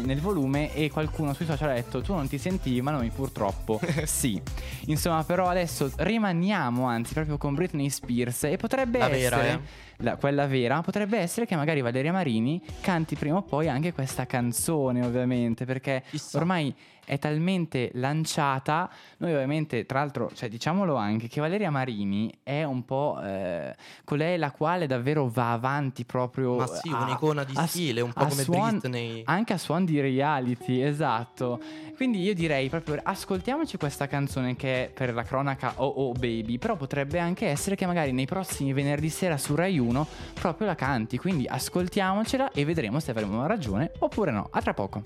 nel 0.02 0.20
volume 0.20 0.74
e 0.74 0.90
qualcuno 0.90 1.32
sui 1.34 1.46
social 1.46 1.70
ha 1.70 1.74
detto 1.74 2.00
tu 2.00 2.14
non 2.14 2.28
ti 2.28 2.38
sentivi 2.38 2.80
ma 2.80 2.90
noi 2.90 3.10
purtroppo 3.10 3.80
sì. 4.04 4.40
Insomma 4.86 5.24
però 5.24 5.48
adesso 5.48 5.89
rimaniamo 5.96 6.86
anzi 6.86 7.14
proprio 7.14 7.36
con 7.38 7.54
Britney 7.54 7.88
Spears 7.90 8.44
e 8.44 8.56
potrebbe 8.56 8.98
La 8.98 9.08
essere 9.10 9.36
vera, 9.36 9.52
eh. 9.54 9.60
la- 9.98 10.16
quella 10.16 10.46
vera 10.46 10.80
potrebbe 10.82 11.18
essere 11.18 11.46
che 11.46 11.56
magari 11.56 11.80
Valeria 11.80 12.12
Marini 12.12 12.60
canti 12.80 13.16
prima 13.16 13.36
o 13.36 13.42
poi 13.42 13.68
anche 13.68 13.92
questa 13.92 14.26
canzone 14.26 15.04
ovviamente 15.04 15.64
perché 15.64 16.02
Chissà. 16.10 16.38
ormai 16.38 16.74
è 17.10 17.18
talmente 17.18 17.90
lanciata. 17.94 18.88
Noi 19.16 19.32
ovviamente, 19.34 19.84
tra 19.84 19.98
l'altro, 19.98 20.30
cioè, 20.32 20.48
diciamolo 20.48 20.94
anche, 20.94 21.26
che 21.26 21.40
Valeria 21.40 21.68
Marini 21.68 22.32
è 22.44 22.62
un 22.62 22.84
po' 22.84 23.18
eh, 23.20 23.74
colei 24.04 24.38
la 24.38 24.52
quale 24.52 24.86
davvero 24.86 25.28
va 25.28 25.50
avanti 25.50 26.04
proprio... 26.04 26.54
Ma 26.58 26.66
sì, 26.68 26.88
a- 26.92 27.02
un'icona 27.02 27.42
di 27.42 27.54
a- 27.56 27.66
stile, 27.66 28.00
un 28.00 28.12
po' 28.12 28.26
come 28.26 28.42
suon- 28.44 28.78
Britney. 28.78 29.22
Anche 29.24 29.52
a 29.54 29.58
suon 29.58 29.84
di 29.84 30.00
reality, 30.00 30.80
esatto. 30.80 31.60
Quindi 31.96 32.20
io 32.22 32.32
direi 32.32 32.68
proprio 32.68 33.00
ascoltiamoci 33.02 33.76
questa 33.76 34.06
canzone 34.06 34.54
che 34.54 34.84
è 34.86 34.88
per 34.90 35.12
la 35.12 35.24
cronaca 35.24 35.72
Oh 35.76 35.88
Oh 35.88 36.12
Baby, 36.12 36.58
però 36.58 36.76
potrebbe 36.76 37.18
anche 37.18 37.46
essere 37.48 37.74
che 37.74 37.86
magari 37.86 38.12
nei 38.12 38.26
prossimi 38.26 38.72
venerdì 38.72 39.08
sera 39.08 39.36
su 39.36 39.56
Rai 39.56 39.80
1 39.80 40.06
proprio 40.34 40.68
la 40.68 40.76
canti, 40.76 41.18
quindi 41.18 41.44
ascoltiamocela 41.48 42.52
e 42.52 42.64
vedremo 42.64 43.00
se 43.00 43.10
avremo 43.10 43.44
ragione 43.46 43.90
oppure 43.98 44.30
no. 44.30 44.46
A 44.52 44.60
tra 44.62 44.74
poco. 44.74 45.02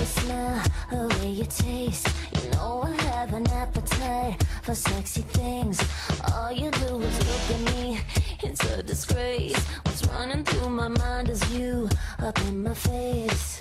You 0.00 0.06
smell, 0.06 0.62
the 0.90 1.14
way 1.20 1.30
you 1.30 1.44
taste. 1.44 2.08
You 2.32 2.50
know 2.52 2.84
I 2.84 3.02
have 3.02 3.34
an 3.34 3.46
appetite 3.48 4.42
for 4.62 4.74
sexy 4.74 5.20
things. 5.20 5.78
All 6.32 6.50
you 6.50 6.70
do 6.70 7.02
is 7.02 7.18
look 7.18 7.58
at 7.58 7.74
me, 7.74 8.00
it's 8.42 8.64
a 8.64 8.82
disgrace. 8.82 9.62
What's 9.84 10.06
running 10.06 10.42
through 10.42 10.70
my 10.70 10.88
mind 10.88 11.28
is 11.28 11.42
you 11.52 11.86
up 12.18 12.38
in 12.48 12.62
my 12.62 12.72
face. 12.72 13.58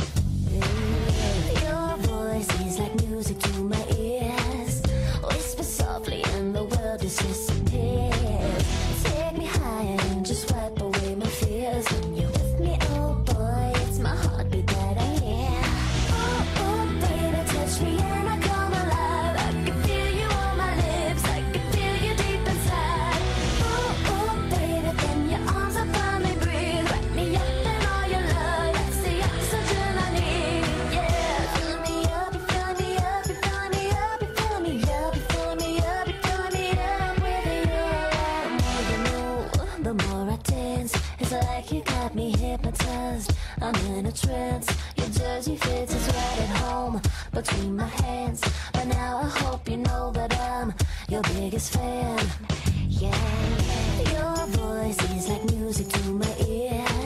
Your 1.62 1.98
voice 2.08 2.50
is 2.62 2.80
like 2.80 2.96
music 3.06 3.38
to 3.40 3.54
my 3.60 3.86
ears. 3.98 4.82
Whisper 5.22 5.64
softly 5.64 6.24
and 6.36 6.56
the 6.56 6.64
world 6.64 7.02
just 7.02 7.20
disappears. 7.20 8.59
Hypnotized. 42.50 43.32
I'm 43.62 43.76
in 43.94 44.08
a 44.08 44.12
trance. 44.12 44.68
Your 44.98 45.10
dirty 45.10 45.56
fits 45.56 45.94
is 45.94 46.08
right 46.08 46.40
at 46.46 46.52
home 46.64 47.02
between 47.32 47.76
my 47.76 47.88
hands. 47.88 48.42
But 48.74 48.88
now 48.88 49.18
I 49.24 49.30
hope 49.42 49.70
you 49.70 49.78
know 49.78 50.12
that 50.14 50.32
I'm 50.52 50.74
your 51.10 51.22
biggest 51.22 51.74
fan. 51.74 52.20
Yeah, 52.88 53.16
your 54.16 54.36
voice 54.48 55.00
is 55.16 55.28
like 55.30 55.46
music 55.52 55.90
to 55.90 56.04
my 56.24 56.36
ears. 56.48 56.99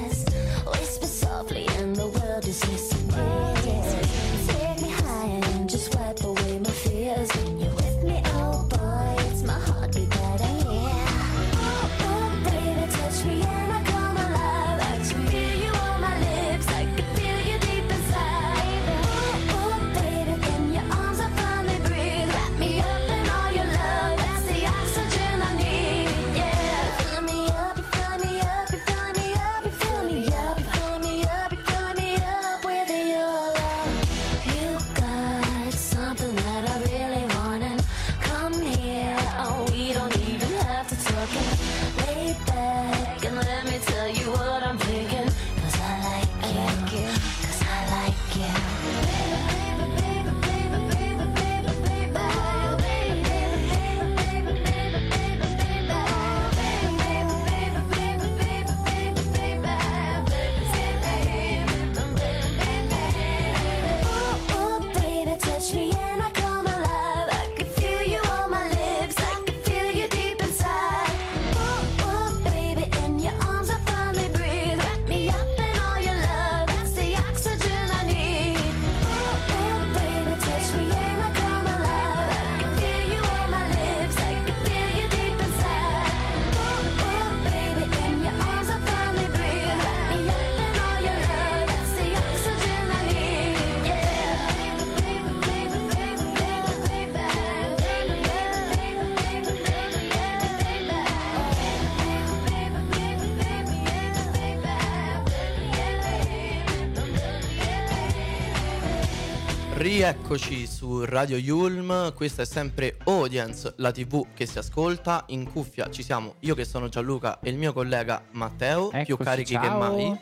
Rieccoci 110.26 110.66
su 110.68 111.04
Radio 111.04 111.36
Yulm, 111.36 112.14
questa 112.14 112.44
è 112.44 112.46
sempre 112.46 112.96
Audience, 113.04 113.74
la 113.76 113.92
tv 113.92 114.28
che 114.34 114.46
si 114.46 114.58
ascolta, 114.58 115.26
in 115.28 115.52
cuffia 115.52 115.90
ci 115.92 116.02
siamo 116.02 116.36
io 116.40 116.56
che 116.56 116.64
sono 116.64 116.88
Gianluca 116.88 117.42
e 117.42 117.50
il 117.50 117.58
mio 117.58 117.74
collega 117.74 118.24
Matteo, 118.32 118.88
più 118.88 119.00
Eccoci, 119.00 119.24
carichi 119.24 119.58
che 119.58 119.66
ciao. 119.66 119.78
mai. 119.78 120.18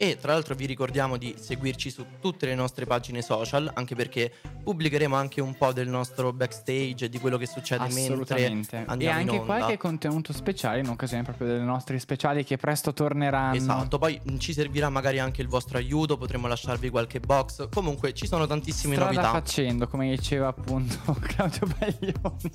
E 0.00 0.16
tra 0.16 0.32
l'altro 0.32 0.54
vi 0.54 0.64
ricordiamo 0.64 1.16
di 1.16 1.34
seguirci 1.36 1.90
su 1.90 2.06
tutte 2.20 2.46
le 2.46 2.54
nostre 2.54 2.86
pagine 2.86 3.20
social, 3.20 3.68
anche 3.74 3.96
perché 3.96 4.32
pubblicheremo 4.62 5.16
anche 5.16 5.40
un 5.40 5.56
po' 5.56 5.72
del 5.72 5.88
nostro 5.88 6.32
backstage 6.32 7.06
e 7.06 7.08
di 7.08 7.18
quello 7.18 7.36
che 7.36 7.46
succede 7.46 7.88
mentre. 7.92 8.38
E 8.78 8.84
andiamo 8.86 9.20
in 9.20 9.28
anche 9.28 9.44
qualche 9.44 9.76
contenuto 9.76 10.32
speciale 10.32 10.78
in 10.78 10.88
occasione 10.88 11.24
proprio 11.24 11.48
delle 11.48 11.64
nostre 11.64 11.98
speciali 11.98 12.44
che 12.44 12.56
presto 12.56 12.92
torneranno. 12.92 13.56
Esatto, 13.56 13.98
poi 13.98 14.20
ci 14.38 14.52
servirà 14.52 14.88
magari 14.88 15.18
anche 15.18 15.42
il 15.42 15.48
vostro 15.48 15.78
aiuto, 15.78 16.16
potremo 16.16 16.46
lasciarvi 16.46 16.90
qualche 16.90 17.18
box. 17.18 17.68
Comunque 17.68 18.12
ci 18.14 18.28
sono 18.28 18.46
tantissime 18.46 18.94
Strada 18.94 19.10
novità. 19.10 19.32
facendo, 19.32 19.88
come 19.88 20.10
diceva 20.10 20.46
appunto 20.46 20.96
Claudio 21.18 21.66
Baglioni. 21.76 22.50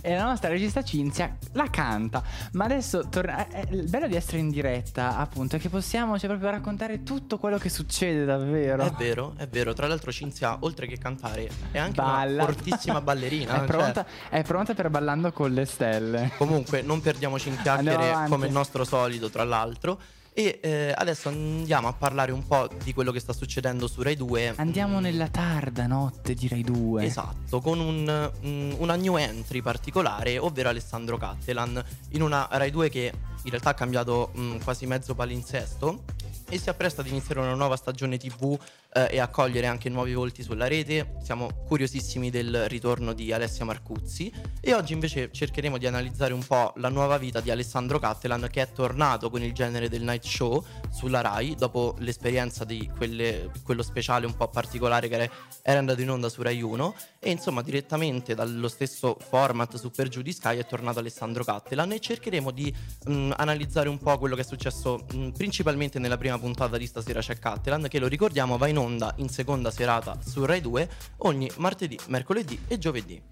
e 0.00 0.14
la 0.14 0.24
nostra 0.26 0.50
regista 0.50 0.84
Cinzia 0.84 1.36
la 1.54 1.68
canta. 1.68 2.22
Ma 2.52 2.66
adesso 2.66 3.08
torna- 3.08 3.48
eh, 3.48 3.66
eh, 3.70 3.74
il 3.74 3.90
bello 3.90 4.06
di 4.06 4.14
essere 4.14 4.38
in 4.38 4.50
diretta, 4.50 5.16
appunto, 5.16 5.56
è 5.56 5.58
che 5.58 5.68
possiamo 5.68 6.16
cioè, 6.16 6.28
proprio 6.28 6.42
raccontare 6.50 7.02
tutto 7.02 7.38
quello 7.38 7.58
che 7.58 7.68
succede 7.68 8.24
davvero. 8.24 8.84
È 8.84 8.90
vero, 8.90 9.34
è 9.36 9.46
vero. 9.46 9.72
Tra 9.72 9.86
l'altro 9.86 10.12
Cinzia, 10.12 10.58
oltre 10.60 10.86
che 10.86 10.98
cantare, 10.98 11.48
è 11.70 11.78
anche 11.78 12.00
Balla. 12.00 12.42
una 12.42 12.52
fortissima 12.52 13.00
ballerina. 13.00 13.54
È 13.54 13.58
cioè, 13.58 13.66
pronta, 13.66 14.06
è 14.30 14.42
pronta 14.42 14.74
per 14.74 14.90
ballando 14.90 15.32
con 15.32 15.52
le 15.52 15.64
stelle. 15.64 16.32
comunque 16.36 16.82
non 16.82 17.00
perdiamoci 17.00 17.48
in 17.48 17.60
chiacchiere 17.60 18.26
come 18.28 18.46
il 18.46 18.52
nostro 18.52 18.84
solito, 18.84 19.30
tra 19.30 19.44
l'altro. 19.44 19.98
E 20.36 20.58
eh, 20.60 20.92
adesso 20.96 21.28
andiamo 21.28 21.86
a 21.86 21.92
parlare 21.92 22.32
un 22.32 22.44
po' 22.44 22.68
di 22.82 22.92
quello 22.92 23.12
che 23.12 23.20
sta 23.20 23.32
succedendo 23.32 23.86
su 23.86 24.02
Rai 24.02 24.16
2. 24.16 24.54
Andiamo 24.56 24.98
nella 24.98 25.28
tarda 25.28 25.86
notte 25.86 26.34
direi 26.34 26.62
due. 26.62 27.04
Esatto, 27.04 27.60
con 27.60 27.78
un, 27.78 28.32
mm, 28.44 28.72
una 28.78 28.96
new 28.96 29.16
entry 29.16 29.62
particolare, 29.62 30.36
ovvero 30.38 30.70
Alessandro 30.70 31.18
Cattelan, 31.18 31.80
in 32.10 32.22
una 32.22 32.48
Rai 32.50 32.72
2 32.72 32.88
che 32.88 33.12
in 33.44 33.50
realtà 33.50 33.70
ha 33.70 33.74
cambiato 33.74 34.32
mm, 34.36 34.56
quasi 34.64 34.86
mezzo 34.86 35.14
palinsesto 35.14 36.02
e 36.48 36.58
si 36.58 36.68
appresta 36.68 37.00
ad 37.00 37.06
iniziare 37.08 37.40
una 37.40 37.54
nuova 37.54 37.76
stagione 37.76 38.18
TV 38.18 38.58
eh, 38.92 39.08
e 39.10 39.20
accogliere 39.20 39.66
anche 39.66 39.88
nuovi 39.88 40.14
volti 40.14 40.42
sulla 40.42 40.66
rete. 40.66 41.16
Siamo 41.22 41.64
curiosissimi 41.66 42.30
del 42.30 42.68
ritorno 42.68 43.12
di 43.12 43.32
Alessia 43.32 43.64
Marcuzzi 43.64 44.32
e 44.60 44.74
oggi 44.74 44.92
invece 44.92 45.30
cercheremo 45.32 45.78
di 45.78 45.86
analizzare 45.86 46.32
un 46.32 46.44
po' 46.44 46.72
la 46.76 46.88
nuova 46.88 47.18
vita 47.18 47.40
di 47.40 47.50
Alessandro 47.50 47.98
Cattelan 47.98 48.48
che 48.50 48.62
è 48.62 48.72
tornato 48.72 49.30
con 49.30 49.42
il 49.42 49.52
genere 49.52 49.88
del 49.88 50.02
night 50.02 50.24
show 50.24 50.64
sulla 50.90 51.20
Rai 51.20 51.54
dopo 51.56 51.96
l'esperienza 51.98 52.64
di 52.64 52.90
quelle- 52.96 53.50
quello 53.64 53.82
speciale 53.82 54.26
un 54.26 54.36
po' 54.36 54.48
particolare 54.48 55.08
che 55.08 55.14
era, 55.14 55.30
era 55.62 55.78
andato 55.78 56.00
in 56.00 56.10
onda 56.10 56.28
su 56.28 56.42
Rai 56.42 56.62
1 56.62 56.94
e 57.18 57.30
insomma 57.30 57.62
direttamente 57.62 58.34
dallo 58.34 58.68
stesso 58.68 59.16
format 59.18 59.76
Super 59.76 60.08
Giù 60.08 60.22
di 60.22 60.32
Sky 60.32 60.58
è 60.58 60.66
tornato 60.66 60.98
Alessandro 61.00 61.42
Cattelan 61.42 61.92
e 61.92 62.00
cercheremo 62.00 62.50
di 62.50 62.72
mh, 63.06 63.32
analizzare 63.36 63.88
un 63.88 63.98
po' 63.98 64.18
quello 64.18 64.34
che 64.34 64.42
è 64.42 64.44
successo 64.44 65.04
mh, 65.12 65.30
principalmente 65.30 65.98
nella 65.98 66.16
prima 66.16 66.33
puntata 66.38 66.76
di 66.76 66.86
Stasera 66.86 67.20
c'è 67.20 67.38
Cattelan 67.38 67.86
che 67.88 67.98
lo 67.98 68.06
ricordiamo 68.06 68.56
va 68.56 68.68
in 68.68 68.78
onda 68.78 69.12
in 69.16 69.28
seconda 69.28 69.70
serata 69.70 70.18
su 70.24 70.44
Rai 70.44 70.60
2 70.60 70.88
ogni 71.18 71.50
martedì, 71.56 71.98
mercoledì 72.08 72.60
e 72.68 72.78
giovedì. 72.78 73.22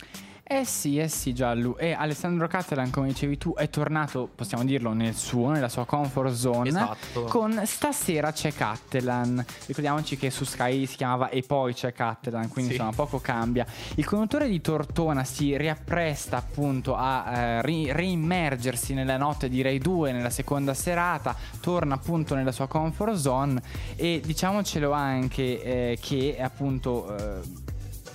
Eh 0.44 0.64
sì, 0.66 0.98
eh 0.98 1.08
sì 1.08 1.32
Giallo. 1.32 1.78
E 1.78 1.92
Alessandro 1.92 2.46
Cattelan, 2.46 2.90
come 2.90 3.06
dicevi 3.06 3.38
tu, 3.38 3.54
è 3.54 3.70
tornato, 3.70 4.28
possiamo 4.34 4.64
dirlo, 4.64 4.92
nel 4.92 5.14
suo, 5.14 5.50
nella 5.50 5.68
sua 5.70 5.86
comfort 5.86 6.32
zone. 6.34 6.68
Esatto. 6.68 7.22
Con 7.24 7.62
Stasera 7.64 8.32
c'è 8.32 8.52
Cattelan. 8.52 9.42
Ricordiamoci 9.66 10.18
che 10.18 10.30
su 10.30 10.44
Sky 10.44 10.84
si 10.84 10.96
chiamava 10.96 11.30
E 11.30 11.42
poi 11.42 11.72
c'è 11.72 11.92
Cattelan, 11.92 12.48
quindi 12.48 12.72
Sì. 12.72 12.76
insomma 12.76 12.94
poco 12.94 13.18
cambia. 13.20 13.64
Il 13.94 14.04
conduttore 14.04 14.46
di 14.48 14.60
Tortona 14.60 15.24
si 15.24 15.56
riappresta 15.56 16.36
appunto 16.36 16.96
a 16.96 17.24
eh, 17.34 17.62
ri- 17.62 17.90
reimmergersi 17.92 18.92
nella 18.92 19.16
notte 19.16 19.48
di 19.48 19.62
Rai 19.62 19.78
2 19.78 20.12
nella 20.12 20.28
seconda 20.30 20.74
serata, 20.74 21.34
torna 21.60 21.94
appunto 21.94 22.34
nella 22.34 22.52
sua 22.52 22.66
comfort 22.66 23.14
zone 23.14 23.62
e 23.96 24.20
diciamocelo 24.22 24.90
anche 24.92 25.62
eh, 25.62 25.98
che 25.98 26.36
appunto... 26.38 27.16
eh, 27.16 27.61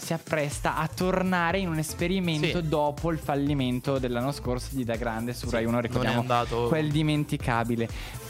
si 0.08 0.14
appresta 0.14 0.78
a 0.78 0.88
tornare 0.88 1.60
in 1.60 1.68
un 1.68 1.80
esperimento 1.80 2.62
Sì. 2.62 2.70
dopo 2.70 3.12
il 3.12 3.18
fallimento 3.18 4.00
dell'anno 4.00 4.32
scorso 4.32 4.70
di 4.72 4.86
Da 4.86 4.96
Grande 4.96 5.34
su 5.34 5.48
Sì, 5.48 5.52
Rai 5.56 5.64
1, 5.66 5.72
non 5.72 5.80
è 5.84 5.86
ricordiamo 5.86 6.22
andato- 6.22 6.68
quel 6.70 6.90
dimenticabile 6.90 7.90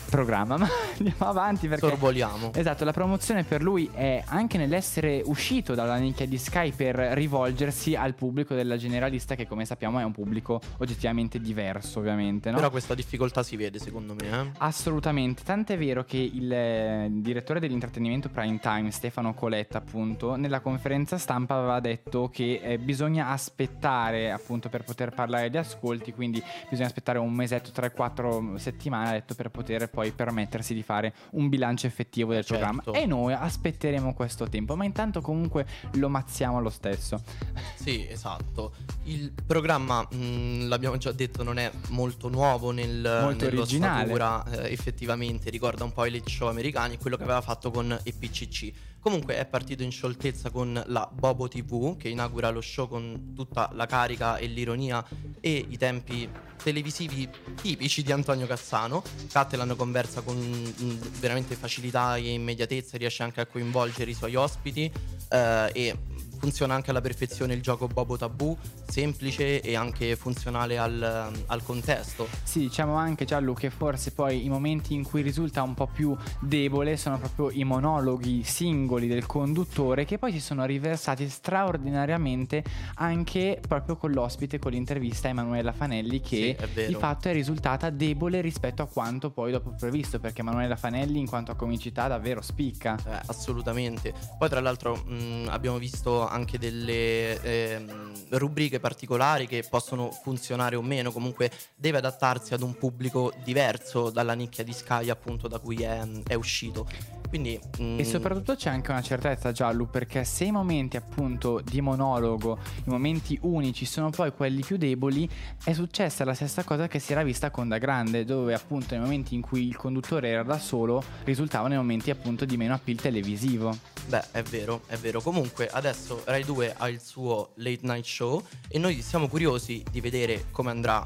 programma. 0.10 0.58
Ma 0.58 0.68
andiamo 0.98 1.30
avanti 1.30 1.68
perché 1.68 1.88
Sorvoliamo. 1.88 2.52
Esatto, 2.54 2.84
la 2.84 2.94
promozione 2.94 3.44
per 3.44 3.62
lui 3.62 3.90
è 3.94 4.24
anche 4.26 4.58
nell'essere 4.58 5.22
uscito 5.26 5.76
dalla 5.76 5.98
nicchia 5.98 6.26
di 6.26 6.38
Sky 6.38 6.72
per 6.72 6.96
rivolgersi 6.96 7.96
al 7.96 8.14
pubblico 8.14 8.56
della 8.56 8.78
generalista 8.78 9.36
che 9.36 9.48
come 9.48 9.66
sappiamo 9.66 10.00
è 10.00 10.04
un 10.04 10.12
pubblico 10.12 10.62
oggettivamente 10.78 11.40
diverso, 11.40 12.00
ovviamente, 12.00 12.50
no? 12.50 12.58
Però 12.58 12.70
questa 12.70 12.96
difficoltà 12.96 13.44
si 13.44 13.56
vede 13.56 13.80
secondo 13.80 14.16
me. 14.16 14.30
Eh? 14.30 14.52
Assolutamente, 14.58 15.44
tant'è 15.44 15.78
vero 15.78 16.04
che 16.04 16.18
il 16.18 16.52
eh, 16.52 17.08
direttore 17.12 17.60
dell'intrattenimento 17.60 18.30
prime 18.30 18.60
time, 18.60 18.92
Stefano 18.92 19.34
Coletta, 19.34 19.78
appunto, 19.78 20.36
nella 20.36 20.60
conferenza 20.60 21.18
stampa 21.18 21.56
aveva 21.56 21.80
detto 21.80 22.30
che 22.30 22.60
eh, 22.64 22.78
bisogna 22.78 23.30
aspettare 23.30 24.32
appunto 24.32 24.70
per 24.70 24.84
poter 24.84 25.14
parlare 25.14 25.50
di 25.50 25.58
ascolti, 25.58 26.14
quindi 26.14 26.42
bisogna 26.70 26.88
aspettare 26.88 27.20
un 27.20 27.34
mesetto, 27.34 27.72
3-4 27.74 28.56
settimane, 28.56 29.10
ha 29.10 29.12
detto, 29.14 29.36
per 29.36 29.50
poter 29.50 29.90
poi 29.98 30.12
permettersi 30.12 30.76
di 30.76 30.84
fare 30.84 31.12
un 31.32 31.50
bilancio 31.50 31.88
effettivo 31.88 32.32
del 32.32 32.46
Certo. 32.46 32.64
programma. 32.64 33.00
E 33.00 33.08
noi 33.08 33.34
aspetteremo 33.34 34.14
questo 34.14 34.48
tempo, 34.48 34.76
ma 34.76 34.86
intanto 34.86 35.22
comunque 35.22 35.66
lo 35.94 36.08
mazziamo 36.08 36.62
lo 36.62 36.70
stesso. 36.70 37.20
Sì, 37.88 38.06
esatto. 38.08 38.74
Il 39.06 39.32
programma, 39.46 40.02
mh, 40.02 40.68
l'abbiamo 40.68 40.98
già 40.98 41.12
detto, 41.14 41.42
non 41.42 41.58
è 41.58 41.72
molto 41.90 42.28
nuovo 42.28 42.72
nel, 42.72 43.20
Molto 43.22 43.46
originale. 43.46 44.04
sfumatura, 44.04 44.44
eh, 44.66 44.72
effettivamente 44.74 45.50
ricorda 45.50 45.84
un 45.86 45.94
po' 45.94 46.04
i 46.06 46.12
late 46.12 46.30
show 46.30 46.50
americani 46.50 46.98
quello 46.98 47.16
che 47.16 47.24
aveva 47.24 47.40
fatto 47.42 47.72
con 47.72 47.98
EPCC. 48.04 48.74
Comunque 49.00 49.38
è 49.38 49.46
partito 49.46 49.84
in 49.84 49.92
scioltezza 49.92 50.50
con 50.50 50.82
la 50.88 51.10
Bobo 51.12 51.48
TV 51.48 51.96
che 51.98 52.10
inaugura 52.10 52.50
lo 52.50 52.62
show 52.62 52.88
con 52.88 53.34
tutta 53.36 53.70
la 53.74 53.86
carica 53.86 54.38
e 54.38 54.48
l'ironia 54.48 55.06
e 55.40 55.66
i 55.70 55.78
tempi 55.78 56.30
televisivi 56.62 57.30
tipici 57.62 58.04
di 58.04 58.12
Antonio 58.12 58.48
Cassano. 58.48 59.04
Cattelan 59.32 59.76
conversa 59.76 60.22
con 60.22 60.38
mh, 60.38 61.20
veramente 61.20 61.56
facilità 61.56 62.18
e 62.18 62.34
immediatezza, 62.34 62.98
riesce 62.98 63.24
anche 63.24 63.42
a 63.42 63.46
coinvolgere 63.46 64.12
i 64.12 64.16
suoi 64.16 64.36
ospiti 64.36 64.92
eh, 65.30 65.70
e 65.74 65.98
funziona 66.38 66.74
anche 66.74 66.92
alla 66.92 67.02
perfezione 67.02 67.54
il 67.54 67.62
gioco 67.62 67.88
Bobo 67.88 68.18
Tabù, 68.18 68.56
semplice 68.88 69.62
e 69.62 69.76
anche 69.76 70.16
funzionale 70.16 70.78
al, 70.78 71.32
al 71.46 71.64
contesto. 71.64 72.28
Sì, 72.44 72.60
diciamo 72.60 72.96
anche 72.96 73.26
Giallo 73.26 73.54
che 73.54 73.70
forse 73.70 74.12
poi 74.12 74.46
i 74.46 74.50
momenti 74.50 74.94
in 74.94 75.04
cui 75.04 75.22
risulta 75.22 75.62
un 75.62 75.74
po' 75.74 75.88
più 75.88 76.16
debole 76.40 76.98
sono 76.98 77.18
proprio 77.18 77.50
i 77.52 77.64
monologhi 77.64 78.44
singoli 78.44 79.08
del 79.08 79.26
conduttore 79.26 80.06
che 80.06 80.18
poi 80.18 80.32
si 80.32 80.40
sono 80.40 80.66
riversati 80.66 81.28
straordinariamente 81.30 82.64
anche 82.96 83.60
proprio 83.66 83.96
con 83.98 84.12
l'ospite, 84.12 84.60
con 84.60 84.72
l'intervista 84.72 85.28
Emanuela 85.28 85.72
Fanelli 85.72 86.22
che 86.22 86.58
Sì, 86.74 86.86
di 86.88 86.94
fatto 86.94 87.30
è 87.30 87.34
risultata 87.34 87.90
debole 87.90 88.42
rispetto 88.42 88.82
a 88.82 88.88
quanto 88.88 89.30
poi 89.30 89.52
dopo 89.52 89.74
previsto 89.78 90.20
perché 90.20 90.42
Emanuela 90.42 90.76
Fanelli 90.76 91.20
in 91.20 91.28
quanto 91.28 91.52
a 91.52 91.56
comicità 91.56 92.08
davvero 92.08 92.42
spicca. 92.42 92.98
Eh, 93.06 93.20
assolutamente. 93.28 94.14
Poi, 94.38 94.50
tra 94.50 94.60
l'altro, 94.60 94.96
mh, 94.96 95.48
abbiamo 95.50 95.78
visto 95.78 96.27
anche 96.28 96.58
delle 96.58 97.42
ehm, 97.42 98.14
rubriche 98.32 98.80
particolari 98.80 99.48
che 99.48 99.66
possono 99.70 100.12
funzionare 100.12 100.76
o 100.76 100.82
meno. 100.82 101.12
Comunque, 101.12 101.52
deve 101.76 101.98
adattarsi 101.98 102.54
ad 102.54 102.62
un 102.62 102.78
pubblico 102.78 103.34
diverso 103.44 104.10
dalla 104.10 104.34
nicchia 104.34 104.64
di 104.64 104.74
Sky, 104.74 105.10
appunto, 105.10 105.48
da 105.48 105.60
cui 105.60 105.82
è, 105.84 106.02
è 106.28 106.34
uscito. 106.34 106.88
Quindi, 107.28 107.60
mh, 107.78 108.00
E 108.00 108.04
soprattutto 108.06 108.56
c'è 108.56 108.70
anche 108.70 108.92
una 108.92 109.02
certezza 109.02 109.52
giallo 109.52 109.86
perché 109.86 110.24
se 110.24 110.46
i 110.46 110.52
momenti 110.52 110.98
appunto 110.98 111.62
di 111.64 111.82
monologo, 111.82 112.58
i 112.86 112.90
momenti 112.90 113.38
unici 113.42 113.86
sono 113.86 114.10
poi 114.10 114.32
quelli 114.32 114.62
più 114.62 114.78
deboli, 114.78 115.30
è 115.64 115.74
successa 115.74 116.24
la 116.24 116.34
stessa 116.34 116.64
cosa 116.64 116.88
che 116.88 117.00
si 117.00 117.12
era 117.12 117.24
vista 117.24 117.50
con 117.50 117.68
Da 117.68 117.78
Grande, 117.78 118.24
dove 118.26 118.54
appunto 118.54 118.88
nei 118.92 119.02
momenti 119.02 119.36
in 119.36 119.42
cui 119.42 119.68
il 119.68 119.76
conduttore 119.76 120.30
era 120.30 120.44
da 120.44 120.58
solo 120.58 121.04
risultavano 121.24 121.70
nei 121.70 121.78
momenti 121.78 122.10
appunto 122.10 122.46
di 122.46 122.58
meno 122.58 122.74
appeal 122.74 122.98
televisivo. 122.98 123.78
Beh, 124.08 124.32
è 124.32 124.42
vero, 124.44 124.82
è 124.88 124.96
vero. 124.96 125.22
Comunque, 125.22 125.68
adesso 125.68 126.22
Rai 126.26 126.44
2 126.44 126.76
ha 126.78 126.88
il 126.88 127.02
suo 127.02 127.52
late 127.56 127.80
night 127.82 128.06
show 128.06 128.42
e 128.70 128.80
noi 128.80 129.02
siamo 129.02 129.28
curiosi 129.28 129.84
di 129.92 130.00
vedere 130.00 130.46
come 130.52 130.70
andrà. 130.70 131.06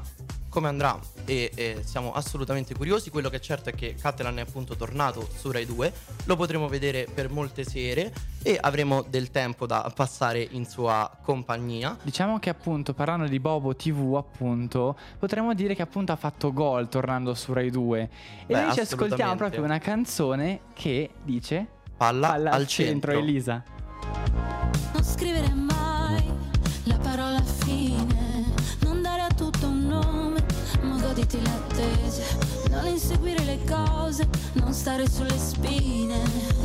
Come 0.52 0.68
andrà 0.68 0.98
e 1.24 1.50
eh, 1.54 1.80
siamo 1.82 2.12
assolutamente 2.12 2.74
curiosi. 2.74 3.08
Quello 3.08 3.30
che 3.30 3.36
è 3.36 3.40
certo 3.40 3.70
è 3.70 3.74
che 3.74 3.94
Catalan 3.98 4.36
è 4.36 4.42
appunto 4.42 4.76
tornato 4.76 5.26
su 5.34 5.50
Rai 5.50 5.64
2. 5.64 5.92
Lo 6.26 6.36
potremo 6.36 6.68
vedere 6.68 7.06
per 7.12 7.30
molte 7.30 7.64
sere 7.64 8.12
e 8.42 8.58
avremo 8.60 9.00
del 9.00 9.30
tempo 9.30 9.64
da 9.64 9.90
passare 9.94 10.46
in 10.50 10.66
sua 10.66 11.10
compagnia. 11.22 11.96
Diciamo 12.02 12.38
che 12.38 12.50
appunto 12.50 12.92
parlando 12.92 13.28
di 13.28 13.40
Bobo 13.40 13.74
TV 13.74 14.14
appunto 14.14 14.94
potremmo 15.18 15.54
dire 15.54 15.74
che 15.74 15.80
appunto 15.80 16.12
ha 16.12 16.16
fatto 16.16 16.52
gol 16.52 16.86
tornando 16.90 17.32
su 17.32 17.54
Rai 17.54 17.70
2 17.70 18.00
e 18.00 18.08
Beh, 18.44 18.60
noi 18.60 18.72
ci 18.74 18.80
ascoltiamo 18.80 19.34
proprio 19.36 19.62
una 19.62 19.78
canzone 19.78 20.60
che 20.74 21.12
dice 21.22 21.66
Palla, 21.96 22.28
Palla 22.28 22.50
al 22.50 22.66
centro. 22.66 23.12
Elisa. 23.12 23.64
Le 33.52 33.64
cose, 33.66 34.26
non 34.54 34.72
stare 34.72 35.08
sulle 35.08 35.36
spine, 35.38 36.18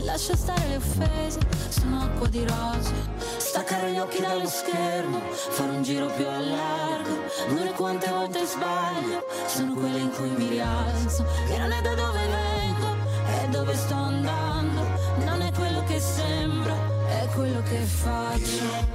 lascia 0.03 0.35
stare 0.35 0.67
le 0.69 0.77
offese, 0.77 1.39
sono 1.67 2.03
acqua 2.03 2.27
di 2.29 2.45
rose, 2.45 2.93
staccare 3.37 3.91
gli 3.91 3.97
occhi 3.97 4.21
dallo 4.21 4.47
schermo, 4.47 5.19
fare 5.31 5.71
un 5.71 5.83
giro 5.83 6.07
più 6.15 6.25
a 6.25 6.39
largo, 6.39 7.15
non 7.49 7.67
è 7.67 7.71
quante 7.73 8.09
volte 8.09 8.45
sbaglio, 8.45 9.25
sono 9.47 9.73
quelle 9.73 9.99
in 9.99 10.11
cui 10.11 10.29
mi 10.29 10.47
rialzo, 10.47 11.25
che 11.47 11.57
non 11.57 11.71
è 11.71 11.81
da 11.81 11.93
dove 11.93 12.19
vengo, 12.27 12.95
è 13.25 13.47
dove 13.49 13.75
sto 13.75 13.95
andando, 13.95 14.81
non 15.25 15.41
è 15.41 15.51
quello 15.51 15.83
che 15.83 15.99
sembra, 15.99 16.75
è 17.07 17.27
quello 17.33 17.61
che 17.63 17.79
faccio. 17.79 18.85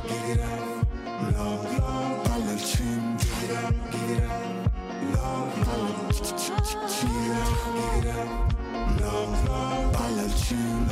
Palla 10.52 10.91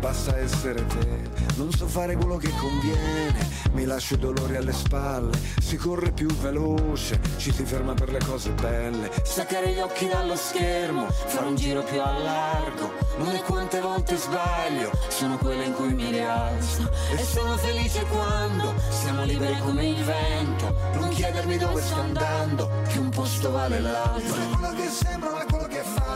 basta 0.00 0.36
essere 0.38 0.84
te. 0.86 1.28
Non 1.56 1.70
so 1.70 1.86
fare 1.86 2.16
quello 2.16 2.36
che 2.36 2.50
conviene, 2.58 3.48
mi 3.72 3.84
lascio 3.84 4.14
i 4.14 4.18
dolori 4.18 4.56
alle 4.56 4.72
spalle. 4.72 5.38
Si 5.60 5.76
corre 5.76 6.10
più 6.10 6.26
veloce, 6.40 7.20
ci 7.36 7.52
si 7.52 7.64
ferma 7.64 7.94
per 7.94 8.10
le 8.10 8.18
cose 8.26 8.50
belle. 8.50 9.10
Staccare 9.22 9.72
gli 9.72 9.78
occhi 9.78 10.08
dallo 10.08 10.36
schermo, 10.36 11.06
fare 11.08 11.46
un 11.46 11.54
giro 11.54 11.82
più 11.82 12.00
a 12.00 12.18
largo. 12.18 12.92
Non 13.18 13.28
è 13.34 13.40
quante 13.42 13.80
volte 13.80 14.16
sbaglio, 14.16 14.90
sono 15.08 15.36
quelle 15.36 15.64
in 15.64 15.74
cui 15.74 15.92
mi 15.92 16.10
rialzo. 16.10 16.90
E 17.14 17.22
sono 17.22 17.56
felice 17.58 18.04
quando 18.06 18.74
siamo 18.88 19.24
liberi 19.24 19.58
come 19.58 19.86
il 19.86 20.02
vento. 20.02 20.74
Non 20.94 21.10
chiedermi 21.10 21.58
dove 21.58 21.82
sto 21.82 22.00
andando, 22.00 22.70
che 22.88 22.98
un 22.98 23.10
posto 23.10 23.50
vale 23.50 23.80
l'altro. 23.80 24.34
Quello 24.56 24.74
che 24.74 24.88
sembra, 24.88 25.44
che 25.44 25.59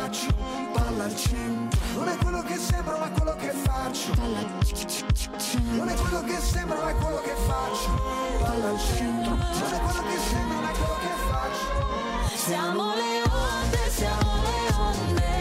faccio. 0.05 0.35
Palla 0.73 1.05
al 1.05 1.17
centro. 1.17 1.81
Non 1.95 2.09
è 2.09 2.17
quello 2.17 2.43
che 2.43 2.57
sembra, 2.57 2.99
ma 2.99 3.09
quello 3.11 3.37
che 3.37 3.51
faccio. 3.51 4.15
Non 4.17 5.89
è 5.89 5.95
quello 5.95 6.23
che 6.25 6.39
sembra, 6.41 6.77
ma 6.83 6.93
quello 6.93 7.21
che 7.23 7.35
faccio. 7.47 7.91
Palla 8.39 8.69
al 8.69 8.79
centro. 8.79 9.35
Non 9.35 9.73
è 9.73 9.81
quello 9.81 10.03
che 10.03 10.19
sembra, 10.29 10.61
ma 10.61 10.71
quello 10.71 10.99
che 11.05 11.15
faccio. 11.31 12.37
Siamo 12.37 12.95
le 12.95 13.23
onde, 13.31 13.91
siamo 13.91 14.33
le 14.43 14.75
onde 14.77 15.33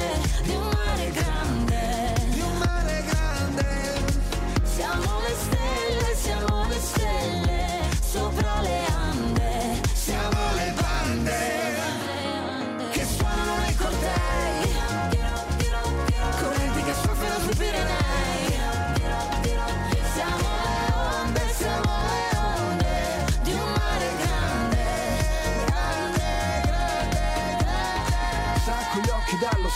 di 0.43 0.55
un 0.55 0.69
mare 0.71 1.11
grande. 1.11 2.13
Di 2.29 2.39
un 2.39 2.57
mare 2.57 3.03
grande. 3.05 3.65
Siamo 4.63 5.19
le 5.19 5.35
stelle, 5.43 6.15
siamo 6.15 6.67
le 6.67 6.79
stelle 6.79 7.89
sopra 8.01 8.61
le 8.61 8.85
ande. 8.85 9.42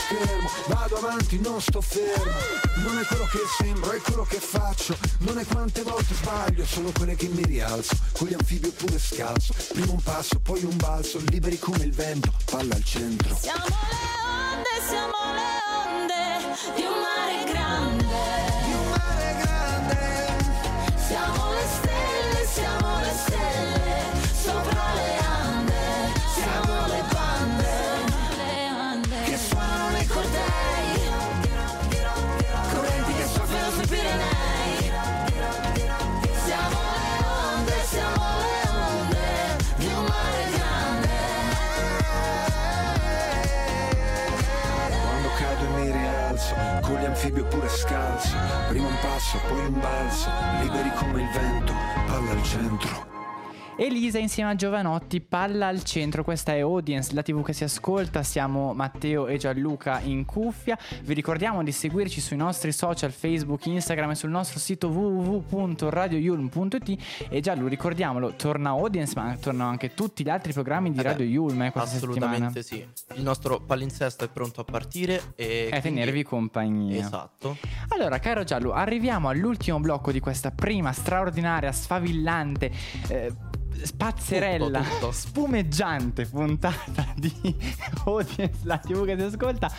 Schermo, 0.07 0.49
vado 0.67 0.97
avanti, 0.97 1.39
non 1.39 1.61
sto 1.61 1.81
fermo. 1.81 2.31
Non 2.77 2.97
è 2.99 3.05
quello 3.05 3.25
che 3.25 3.39
sembro, 3.57 3.91
è 3.91 3.99
quello 3.99 4.23
che 4.23 4.39
faccio. 4.39 4.97
Non 5.19 5.37
è 5.37 5.45
quante 5.45 5.81
volte 5.81 6.13
sbaglio, 6.13 6.65
sono 6.65 6.91
quelle 6.91 7.15
che 7.15 7.27
mi 7.27 7.43
rialzo. 7.43 7.95
Con 8.13 8.27
gli 8.27 8.33
anfibi 8.33 8.67
oppure 8.67 8.97
scalzo. 8.99 9.53
Prima 9.73 9.91
un 9.91 10.01
passo, 10.01 10.39
poi 10.39 10.63
un 10.63 10.77
balzo, 10.77 11.19
liberi 11.27 11.59
come 11.59 11.83
il 11.83 11.93
vento, 11.93 12.33
palla 12.45 12.75
al 12.75 12.83
centro. 12.83 13.37
Siamo 13.39 14.06
oppure 47.67 47.69
scalzo. 47.69 48.35
Prima 48.69 48.87
un 48.87 48.97
passo, 49.01 49.39
poi 49.47 49.65
un 49.65 49.79
balzo, 49.79 50.29
liberi 50.61 50.91
come 50.95 51.21
il 51.21 51.29
vento, 51.31 51.73
palla 52.07 52.31
al 52.31 52.43
centro. 52.43 53.16
Elisa 53.79 54.17
insieme 54.17 54.49
a 54.49 54.55
Giovanotti, 54.55 55.21
palla 55.21 55.67
al 55.67 55.83
centro, 55.83 56.23
questa 56.23 56.55
è 56.55 56.61
Audience, 56.61 57.13
la 57.13 57.21
tv 57.21 57.43
che 57.43 57.53
si 57.53 57.63
ascolta, 57.63 58.23
siamo 58.23 58.73
Matteo 58.73 59.27
e 59.27 59.37
Gianluca 59.37 59.99
in 59.99 60.25
cuffia, 60.25 60.75
vi 61.03 61.13
ricordiamo 61.13 61.63
di 61.63 61.71
seguirci 61.71 62.19
sui 62.19 62.37
nostri 62.37 62.71
social 62.71 63.11
Facebook, 63.11 63.63
Instagram 63.67 64.09
e 64.09 64.15
sul 64.15 64.31
nostro 64.31 64.57
sito 64.57 64.87
www.radioyulm.it 64.87 67.27
e 67.29 67.39
Gianlu 67.39 67.67
ricordiamolo, 67.67 68.33
torna 68.33 68.71
Audience 68.71 69.13
ma 69.15 69.37
tornano 69.39 69.69
anche 69.69 69.93
tutti 69.93 70.23
gli 70.23 70.29
altri 70.29 70.53
programmi 70.53 70.91
di 70.91 70.97
Eh 70.97 71.03
Radio 71.03 71.25
Yulm 71.27 71.61
eh, 71.61 71.71
questa 71.71 71.99
settimana. 71.99 72.47
Assolutamente 72.47 72.63
sì. 72.63 72.83
Il 73.13 73.21
nostro 73.21 73.59
palinsesto 73.59 74.25
è 74.25 74.29
pronto 74.29 74.61
a 74.61 74.63
partire 74.63 75.33
e 75.35 75.69
E 75.71 75.79
quindi- 75.81 75.99
tenervi 75.99 76.23
compagnia. 76.23 76.99
Esatto. 76.99 77.57
Allora, 77.89 78.17
caro 78.17 78.43
Giallo, 78.43 78.73
arriviamo 78.73 79.29
all'ultimo 79.29 79.79
blocco 79.79 80.11
di 80.11 80.19
questa 80.19 80.49
prima 80.49 80.91
straordinaria, 80.93 81.71
sfavillante, 81.71 82.71
eh, 83.09 83.31
spazzerella, 83.83 84.79
Tutto, 84.81 84.93
tutto. 84.95 85.11
spumeggiante 85.11 86.25
puntata 86.25 87.13
di 87.15 87.33
Audience, 88.05 88.59
la 88.63 88.77
TV 88.77 89.05
che 89.05 89.17
si 89.17 89.23
ascolta. 89.23 89.71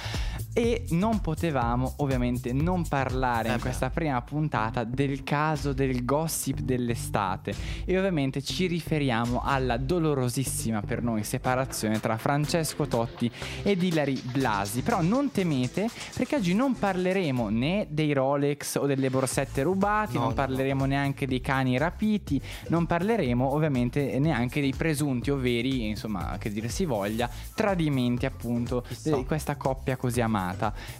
E 0.58 0.86
non 0.88 1.20
potevamo 1.20 1.92
ovviamente 1.98 2.52
non 2.52 2.84
parlare 2.88 3.50
Eh 3.50 3.52
in 3.52 3.60
questa 3.60 3.90
prima 3.90 4.20
puntata 4.22 4.82
del 4.82 5.22
caso 5.22 5.72
del 5.72 6.04
gossip 6.04 6.58
dell'estate. 6.58 7.54
E 7.84 7.96
ovviamente 7.96 8.42
ci 8.42 8.66
riferiamo 8.66 9.40
alla 9.44 9.76
dolorosissima 9.76 10.80
per 10.80 11.00
noi 11.00 11.22
separazione 11.22 12.00
tra 12.00 12.16
Francesco 12.16 12.88
Totti 12.88 13.30
ed 13.62 13.84
Ilari 13.84 14.20
Blasi. 14.32 14.82
Però 14.82 15.00
non 15.00 15.30
temete 15.30 15.88
perché 16.16 16.34
oggi 16.34 16.54
non 16.54 16.76
parleremo 16.76 17.50
né 17.50 17.86
dei 17.88 18.12
Rolex 18.12 18.78
o 18.80 18.86
delle 18.86 19.10
borsette 19.10 19.62
rubati, 19.62 20.14
No, 20.14 20.22
non 20.22 20.28
no, 20.30 20.34
parleremo 20.34 20.86
neanche 20.86 21.28
dei 21.28 21.40
cani 21.40 21.78
rapiti, 21.78 22.42
non 22.66 22.84
parleremo 22.84 23.54
ovviamente 23.54 24.18
neanche 24.18 24.60
dei 24.60 24.74
presunti 24.76 25.30
o 25.30 25.36
veri, 25.36 25.86
insomma, 25.86 26.34
che 26.36 26.50
dire 26.50 26.68
si 26.68 26.84
voglia, 26.84 27.30
tradimenti 27.54 28.26
appunto 28.26 28.80
Chissà. 28.88 29.14
di 29.14 29.24
questa 29.24 29.54
coppia 29.54 29.96
così 29.96 30.20
amata. 30.20 30.46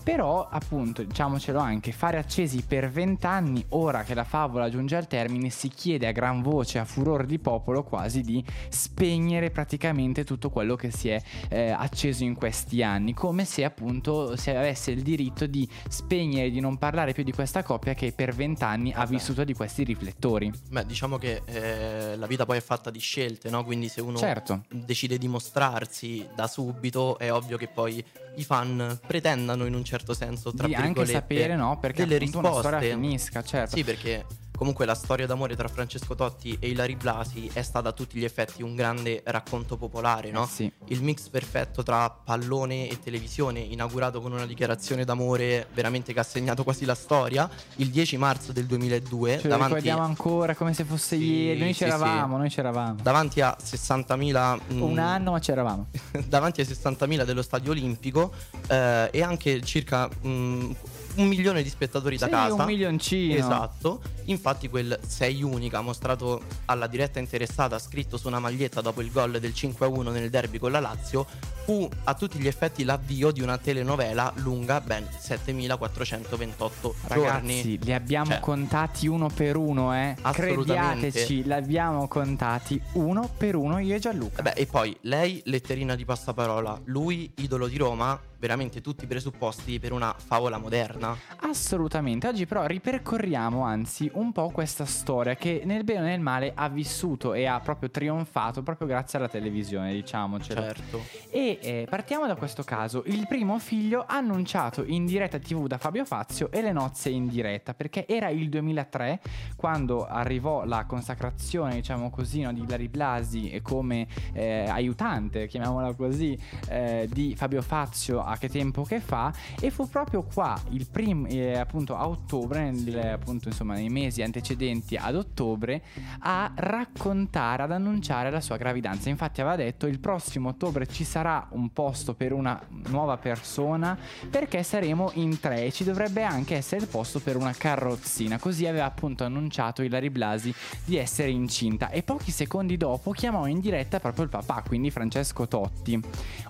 Però 0.03 0.49
appunto, 0.51 1.03
diciamocelo 1.03 1.59
anche, 1.59 1.93
fare 1.93 2.19
accesi 2.19 2.63
per 2.67 2.91
vent'anni, 2.91 3.65
ora 3.71 4.03
che 4.03 4.15
la 4.15 4.25
favola 4.25 4.69
giunge 4.71 4.97
al 4.97 5.07
termine, 5.07 5.51
si 5.51 5.69
chiede 5.69 6.07
a 6.07 6.13
gran 6.13 6.43
voce, 6.43 6.79
a 6.79 6.85
furor 6.85 7.25
di 7.27 7.39
popolo 7.39 7.83
quasi 7.83 8.23
di 8.23 8.45
spegnere 8.69 9.51
praticamente 9.51 10.25
tutto 10.25 10.51
quello 10.51 10.77
che 10.77 10.91
si 10.91 11.09
è 11.09 11.21
eh, 11.49 11.71
acceso 11.71 12.25
in 12.25 12.35
questi 12.35 12.83
anni, 12.83 13.15
come 13.15 13.45
se 13.45 13.65
appunto 13.65 14.37
si 14.37 14.51
avesse 14.51 14.91
il 14.91 15.03
diritto 15.03 15.47
di 15.47 15.69
spegnere, 15.89 16.51
di 16.51 16.61
non 16.61 16.77
parlare 16.79 17.13
più 17.13 17.23
di 17.23 17.33
questa 17.33 17.63
coppia 17.63 17.95
che 17.95 18.13
per 18.13 18.35
vent'anni 18.35 18.93
ha 18.93 19.07
vissuto 19.07 19.45
di 19.45 19.55
questi 19.55 19.85
riflettori. 19.85 20.53
Beh, 20.71 20.87
diciamo 20.87 21.19
che 21.19 21.43
eh, 21.45 22.17
la 22.17 22.27
vita 22.27 22.45
poi 22.45 22.59
è 22.59 22.61
fatta 22.61 22.91
di 22.91 22.99
scelte, 22.99 23.51
no? 23.51 23.65
Quindi 23.65 23.89
se 23.89 24.01
uno 24.01 24.17
Certo. 24.19 24.65
decide 24.69 25.19
di 25.19 25.29
mostrarsi 25.29 26.27
da 26.35 26.47
subito, 26.47 27.19
è 27.19 27.33
ovvio 27.33 27.57
che 27.57 27.69
poi 27.69 28.05
i 28.37 28.45
fan 28.45 28.99
pretendano 29.39 29.67
in 29.67 29.75
un 29.75 29.85
certo 29.85 30.15
senso, 30.15 30.53
tra 30.53 30.67
di 30.67 30.75
anche 30.75 31.07
sapere, 31.07 31.55
no? 31.55 31.79
Perché 31.79 32.07
delle 32.07 32.17
appunto 32.17 32.39
una 32.39 32.53
storia 32.53 32.79
risposte. 32.79 33.01
finisca, 33.01 33.43
certo. 33.43 33.77
Sì, 33.77 33.85
perché 33.85 34.27
comunque 34.59 34.85
la 34.87 34.97
storia 34.97 35.25
d'amore 35.25 35.55
tra 35.55 35.69
Francesco 35.69 36.17
Totti 36.17 36.57
e 36.61 36.69
Ilari 36.71 36.97
Blasi 36.97 37.49
è 37.53 37.63
stata 37.63 37.91
a 37.91 37.93
tutti 37.93 38.19
gli 38.19 38.25
effetti 38.25 38.65
un 38.65 38.75
grande 38.75 39.23
racconto 39.25 39.77
popolare, 39.77 40.33
no? 40.33 40.43
Eh 40.43 40.49
sì. 40.49 40.73
Il 40.87 41.03
mix 41.05 41.29
perfetto 41.29 41.85
tra 41.85 42.11
pallone 42.11 42.89
e 42.89 42.99
televisione, 42.99 43.61
inaugurato 43.61 44.21
con 44.21 44.33
una 44.33 44.47
dichiarazione 44.47 45.05
d'amore 45.05 45.69
veramente 45.73 46.13
che 46.13 46.19
ha 46.19 46.25
segnato 46.25 46.65
quasi 46.65 46.85
la 46.85 46.97
storia, 46.97 47.49
il 47.77 47.89
10 47.91 48.17
marzo 48.17 48.51
del 48.51 48.67
2002, 48.67 49.31
Ce 49.39 49.43
lo 49.45 49.49
davanti, 49.51 49.67
ricordiamo 49.75 50.03
ancora 50.03 50.57
come 50.57 50.75
se 50.75 50.83
fosse 50.83 51.17
Sì, 51.17 51.23
ieri. 51.25 51.61
Noi 51.61 51.73
sì, 51.73 51.85
c'eravamo, 51.85 52.35
sì. 52.35 52.41
noi 52.41 52.49
c'eravamo. 52.51 52.99
davanti 53.01 53.41
a 53.41 53.57
60.000... 53.63 54.59
mm, 54.75 54.83
Un 54.83 54.99
anno, 54.99 55.31
ma 55.31 55.39
c'eravamo. 55.39 55.87
davanti 56.27 56.61
ai 56.63 56.67
60.000 56.67 57.23
dello 57.23 57.43
stadio 57.43 57.71
olimpico 57.71 58.33
eh, 58.67 59.09
e 59.13 59.23
anche 59.23 59.63
circa 59.63 60.09
mm, 60.27 60.71
un 61.19 61.27
milione 61.29 61.63
di 61.63 61.69
spettatori 61.69 62.17
da 62.17 62.27
Sì, 62.27 62.33
casa. 62.33 62.55
un 62.55 62.65
milioncino. 62.65 63.35
Esatto. 63.35 64.01
Infatti 64.25 64.69
quel 64.69 64.99
6 65.07 65.43
unica 65.43 65.81
mostrato 65.81 66.43
alla 66.67 66.87
diretta 66.87 67.19
interessata 67.19 67.79
scritto 67.79 68.17
su 68.17 68.27
una 68.29 68.39
maglietta 68.41 68.81
dopo 68.81 69.01
il 69.01 69.11
gol 69.11 69.39
del 69.41 69.53
5-1 69.55 70.11
nel 70.13 70.31
derby 70.31 70.59
con 70.59 70.71
la 70.73 70.81
Lazio 70.81 71.27
fu 71.65 71.89
a 72.05 72.15
tutti 72.15 72.39
gli 72.39 72.47
effetti 72.47 72.83
l'avvio 72.85 73.31
di 73.31 73.43
una 73.43 73.59
telenovela 73.59 74.33
lunga 74.37 74.81
ben 74.81 75.07
7428 75.19 76.95
Ragazzi, 77.09 77.47
giorni. 77.47 77.79
li 77.83 77.93
abbiamo 77.93 78.31
Cioè, 78.31 78.41
contati 78.41 79.07
uno 79.07 79.29
per 79.29 79.57
uno, 79.57 79.95
eh. 79.95 80.17
Crediateci, 80.33 81.45
li 81.45 81.53
abbiamo 81.53 82.09
contati 82.09 82.81
uno 82.95 83.31
per 83.37 83.55
uno 83.57 83.79
io 83.79 83.95
e 83.97 83.99
Gianluca. 83.99 84.41
Eh 84.41 84.43
Beh, 84.43 84.53
e 84.53 84.67
poi 84.67 84.97
lei, 85.03 85.43
letterina 85.47 85.95
di 85.95 86.05
passaparola, 86.05 86.81
lui, 86.85 87.31
idolo 87.37 87.67
di 87.69 87.77
Roma, 87.77 88.19
veramente 88.39 88.81
tutti 88.81 89.05
i 89.05 89.07
presupposti 89.07 89.79
per 89.79 89.93
una 89.93 90.15
favola 90.17 90.59
moderna. 90.59 91.17
Assolutamente, 91.41 92.29
oggi 92.29 92.47
però 92.47 92.67
ripercorriamo 92.67 93.63
anzi 93.63 94.11
un 94.15 94.33
po' 94.33 94.51
questa 94.51 94.85
storia 94.85 95.35
che 95.35 95.63
nel 95.65 95.85
bene 95.85 96.01
e 96.01 96.11
nel 96.11 96.21
male 96.21 96.53
ha 96.55 96.69
vissuto 96.69 97.35
e 97.35 97.47
ha 97.47 97.59
proprio 97.61 97.91
trionfato 97.91 98.63
proprio 98.63 98.87
grazie 98.87 99.19
alla 99.19 99.29
televisione, 99.29 99.93
diciamocelo. 99.93 100.61
Certo. 100.61 101.03
E 101.31 101.59
eh, 101.61 101.87
partiamo 101.89 102.27
da 102.27 102.37
questo 102.37 102.63
caso. 102.63 103.03
Il 103.07 103.27
primo 103.27 103.59
figlio 103.59 104.05
annunciato 104.07 104.85
in 104.85 105.05
diretta 105.05 105.39
TV 105.39 105.67
da 105.67 105.79
Fabio 105.79 106.05
Fazio 106.05 106.51
e 106.51 106.63
le 106.63 106.73
nozze 106.73 107.09
in 107.09 107.27
diretta, 107.27 107.75
perché 107.75 108.07
era 108.07 108.29
il 108.29 108.49
2003 108.49 109.21
quando 109.57 110.07
arrivò 110.07 110.65
la 110.65 110.85
consacrazione, 110.85 111.75
diciamo 111.75 112.11
così, 112.11 112.43
no, 112.43 112.53
di 112.53 112.61
Ilari 112.61 112.89
Blasi 112.89 113.61
come 113.63 114.07
eh, 114.33 114.69
aiutante, 114.69 115.47
chiamiamola 115.47 115.95
così, 115.95 116.39
eh, 116.69 117.09
di 117.11 117.35
Fabio 117.35 117.63
Fazio 117.63 118.23
a 118.29 118.37
che 118.37 118.49
tempo 118.49 118.83
che 118.83 119.01
fa 119.01 119.33
e 119.61 119.71
fu 119.71 119.89
proprio 119.89 120.23
qua 120.23 120.59
il 120.71 120.87
primo 120.91 121.27
eh, 121.27 121.59
appunto 121.59 121.97
a 121.97 122.09
ottobre, 122.09 122.71
nel- 122.71 122.99
appunto 122.99 123.49
insomma 123.49 123.75
nei 123.75 123.89
mesi 123.89 124.23
antecedenti 124.23 124.97
ad 124.97 125.17
ottobre 125.17 125.83
a 126.21 126.51
raccontare, 126.55 127.63
ad 127.63 127.73
annunciare 127.73 128.31
la 128.31 128.41
sua 128.41 128.57
gravidanza. 128.57 129.09
Infatti 129.09 129.41
aveva 129.41 129.57
detto 129.57 129.87
il 129.87 129.99
prossimo 129.99 130.51
ottobre 130.51 130.87
ci 130.87 131.05
sarà 131.05 131.47
un 131.51 131.73
posto 131.73 132.15
per 132.15 132.33
una 132.33 132.61
nuova 132.89 133.17
persona 133.17 133.97
perché 134.31 134.63
saremo 134.63 135.11
in 135.15 135.41
tre 135.41 135.67
e 135.67 135.73
ci 135.73 135.85
dovrebbe 135.85 136.23
anche 136.23 136.57
essere 136.57 136.83
il 136.83 136.89
posto 136.89 137.21
per 137.21 137.37
una 137.37 137.53
carrozzina. 137.53 138.39
Così 138.39 138.67
aveva 138.67 138.85
appunto 138.85 139.25
annunciato 139.25 139.83
Ilari 139.83 140.11
Blasi 140.11 140.55
di 140.85 140.97
essere 140.97 141.31
incinta 141.31 141.91
e 141.91 142.03
pochi 142.03 142.31
secondi 142.31 142.77
dopo 142.77 143.13
chiamò 143.13 143.47
in 143.47 143.61
diretta 143.61 144.01
proprio 144.01 144.25
il 144.25 144.31
papà, 144.31 144.63
quindi 144.67 144.91
Francesco 144.91 145.47
Totti. 145.47 146.01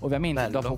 Ovviamente 0.01 0.43
Bello. 0.43 0.61
dopo 0.61 0.77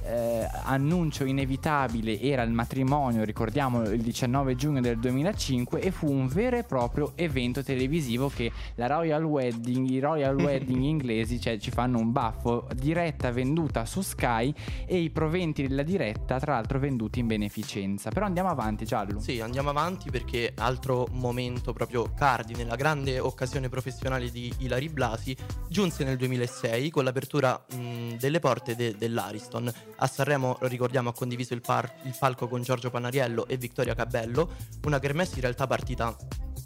questo 0.00 0.50
annuncio 0.64 1.24
inevitabile 1.24 2.20
era 2.20 2.42
il 2.42 2.50
matrimonio, 2.50 3.24
ricordiamo 3.24 3.82
il 3.82 4.00
19 4.00 4.54
giugno 4.54 4.80
del 4.80 4.98
2005 4.98 5.80
e 5.80 5.90
fu 5.90 6.10
un 6.10 6.26
vero 6.28 6.56
e 6.56 6.64
proprio 6.64 7.12
evento 7.16 7.62
televisivo 7.62 8.28
che 8.28 8.50
la 8.76 8.86
Royal 8.86 9.24
Wedding, 9.24 9.88
i 9.88 9.98
Royal 9.98 10.34
Wedding 10.40 10.82
inglesi 10.82 11.40
cioè, 11.40 11.58
ci 11.58 11.70
fanno 11.70 11.98
un 11.98 12.12
baffo, 12.12 12.66
diretta 12.74 13.30
venduta 13.30 13.84
su 13.84 14.00
Sky 14.00 14.52
e 14.86 14.98
i 14.98 15.10
proventi 15.10 15.66
della 15.66 15.82
diretta 15.82 16.38
tra 16.38 16.54
l'altro 16.54 16.78
venduti 16.78 17.20
in 17.20 17.26
beneficenza. 17.26 18.10
Però 18.10 18.26
andiamo 18.26 18.48
avanti 18.48 18.84
Giallo. 18.84 19.20
Sì, 19.20 19.40
andiamo 19.40 19.70
avanti 19.70 20.10
perché 20.10 20.52
altro 20.56 21.06
momento 21.12 21.72
proprio 21.72 22.12
cardine, 22.14 22.64
la 22.64 22.76
grande 22.76 23.18
occasione 23.18 23.68
professionale 23.68 24.30
di 24.30 24.52
Ilari 24.58 24.88
Blasi 24.88 25.36
giunse 25.68 26.04
nel 26.04 26.16
2006 26.16 26.90
con 26.90 27.04
l'apertura 27.04 27.64
mh, 27.74 28.16
delle 28.18 28.38
porte 28.38 28.74
de- 28.74 28.96
dell'Ariston. 28.96 29.72
A 30.02 30.06
Sanremo, 30.06 30.56
lo 30.60 30.66
ricordiamo, 30.66 31.10
ha 31.10 31.12
condiviso 31.12 31.52
il, 31.52 31.60
par- 31.60 31.92
il 32.04 32.16
palco 32.18 32.48
con 32.48 32.62
Giorgio 32.62 32.88
Panariello 32.88 33.46
e 33.46 33.58
Vittoria 33.58 33.94
Cabello, 33.94 34.50
una 34.84 34.98
kermesse 34.98 35.34
in 35.34 35.42
realtà 35.42 35.66
partita 35.66 36.16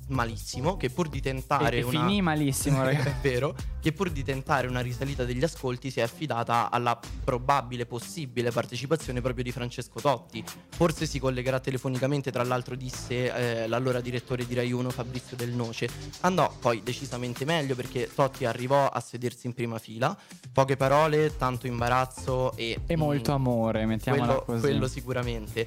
malissimo, 0.08 0.76
che 0.76 0.90
pur 0.90 1.08
di 1.08 1.20
tentare 1.20 1.78
E- 1.78 1.82
una... 1.82 2.00
finì 2.00 2.22
malissimo, 2.22 2.82
ragazzi. 2.82 3.08
È 3.08 3.14
vero, 3.22 3.54
che 3.80 3.92
pur 3.92 4.10
di 4.10 4.22
tentare 4.22 4.66
una 4.66 4.80
risalita 4.80 5.24
degli 5.24 5.42
ascolti 5.42 5.90
si 5.90 6.00
è 6.00 6.02
affidata 6.02 6.70
alla 6.70 6.98
probabile 7.22 7.86
possibile 7.86 8.50
partecipazione 8.50 9.20
proprio 9.20 9.44
di 9.44 9.52
Francesco 9.52 10.00
Totti. 10.00 10.44
Forse 10.70 11.06
si 11.06 11.18
collegherà 11.18 11.60
telefonicamente, 11.60 12.30
tra 12.30 12.42
l'altro 12.44 12.74
disse 12.76 13.62
eh, 13.62 13.66
l'allora 13.66 14.00
direttore 14.00 14.46
di 14.46 14.54
Rai 14.54 14.72
1 14.72 14.90
Fabrizio 14.90 15.36
Del 15.36 15.50
Noce. 15.50 15.88
Andò 16.20 16.52
poi 16.58 16.82
decisamente 16.82 17.44
meglio 17.44 17.74
perché 17.74 18.10
Totti 18.14 18.44
arrivò 18.44 18.88
a 18.88 19.00
sedersi 19.00 19.46
in 19.46 19.52
prima 19.52 19.78
fila, 19.78 20.16
poche 20.52 20.76
parole, 20.76 21.36
tanto 21.36 21.66
imbarazzo 21.66 22.56
e... 22.56 22.80
E 22.86 22.96
molto 22.96 23.32
mm, 23.32 23.34
amore, 23.34 23.86
mettiamola 23.86 24.24
quello, 24.26 24.44
così. 24.44 24.60
quello 24.60 24.88
sicuramente. 24.88 25.66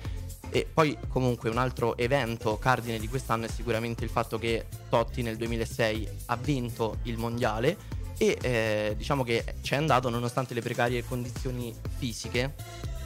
E 0.49 0.65
poi 0.71 0.97
comunque 1.09 1.49
un 1.49 1.57
altro 1.57 1.97
evento 1.97 2.57
cardine 2.57 2.99
di 2.99 3.07
quest'anno 3.07 3.45
è 3.45 3.49
sicuramente 3.49 4.03
il 4.03 4.09
fatto 4.09 4.26
che 4.37 4.65
Totti 4.89 5.21
nel 5.21 5.37
2006 5.37 6.09
ha 6.25 6.35
vinto 6.35 6.97
il 7.03 7.17
mondiale 7.17 7.77
e 8.17 8.37
eh, 8.41 8.93
diciamo 8.97 9.23
che 9.23 9.55
ci 9.61 9.73
è 9.73 9.77
andato 9.77 10.09
nonostante 10.09 10.53
le 10.53 10.61
precarie 10.61 11.05
condizioni 11.05 11.73
fisiche 11.97 12.55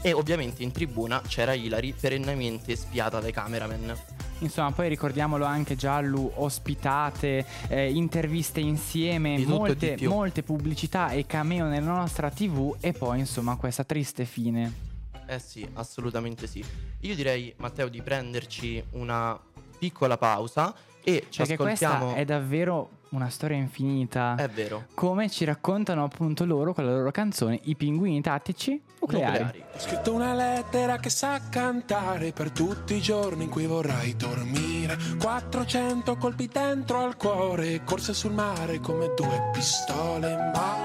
e 0.02 0.14
ovviamente 0.14 0.64
in 0.64 0.72
tribuna 0.72 1.22
c'era 1.28 1.54
Ilari 1.54 1.94
perennemente 1.94 2.76
spiata 2.76 3.20
dai 3.20 3.32
cameraman. 3.32 3.96
Insomma, 4.40 4.72
poi 4.72 4.90
ricordiamolo 4.90 5.46
anche 5.46 5.76
Giallo, 5.76 6.32
ospitate, 6.42 7.46
eh, 7.68 7.92
interviste 7.92 8.60
insieme, 8.60 9.38
molte, 9.46 9.96
molte 10.02 10.42
pubblicità 10.42 11.12
e 11.12 11.28
cameo 11.28 11.68
nella 11.68 11.92
nostra 11.92 12.32
TV 12.32 12.76
e 12.80 12.92
poi 12.92 13.20
insomma 13.20 13.56
questa 13.56 13.84
triste 13.84 14.26
fine. 14.26 14.90
Eh 15.28 15.38
sì, 15.38 15.68
assolutamente 15.74 16.48
sì. 16.48 16.66
Io 17.02 17.16
direi 17.16 17.54
Matteo 17.58 17.88
di 17.88 18.02
prenderci 18.02 18.84
una 18.92 19.40
piccola 19.78 20.18
pausa 20.18 20.74
e 21.04 21.26
ci 21.30 21.40
Perché 21.40 21.54
ascoltiamo... 21.54 21.98
questa 21.98 22.20
è 22.20 22.26
davvero 22.26 22.90
una 23.12 23.30
storia 23.30 23.58
infinita. 23.58 24.36
È 24.36 24.48
vero. 24.48 24.86
Come 24.94 25.30
ci 25.30 25.44
raccontano 25.46 26.04
appunto 26.04 26.46
loro 26.46 26.74
con 26.74 26.86
la 26.86 26.92
loro 26.92 27.12
canzone 27.12 27.60
I 27.64 27.76
pinguini 27.76 28.22
tattici 28.22 28.82
nucleari. 29.00 29.44
Nucleari. 29.44 29.64
Ho 29.74 29.80
scritto 29.80 30.14
una 30.14 30.34
lettera 30.34 30.98
che 30.98 31.10
sa 31.10 31.40
cantare 31.50 32.32
per 32.32 32.52
tutti 32.52 32.96
i 32.96 33.02
giorni 33.02 33.46
in 33.46 33.50
cui 33.50 33.66
vorrai 33.66 34.16
dormire. 34.16 34.98
400 35.20 36.16
colpi 36.18 36.48
dentro 36.48 37.00
al 37.00 37.18
cuore, 37.18 37.84
corse 37.84 38.14
sul 38.14 38.32
mare 38.32 38.80
come 38.80 39.12
due 39.16 39.50
pistole, 39.52 40.36
ma 40.54 40.78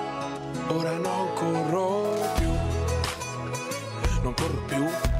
ora 0.69 0.97
non 0.97 1.33
corro 1.35 2.15
più. 2.37 2.49
Non 4.23 4.35
corro 4.35 4.63
più. 4.67 5.16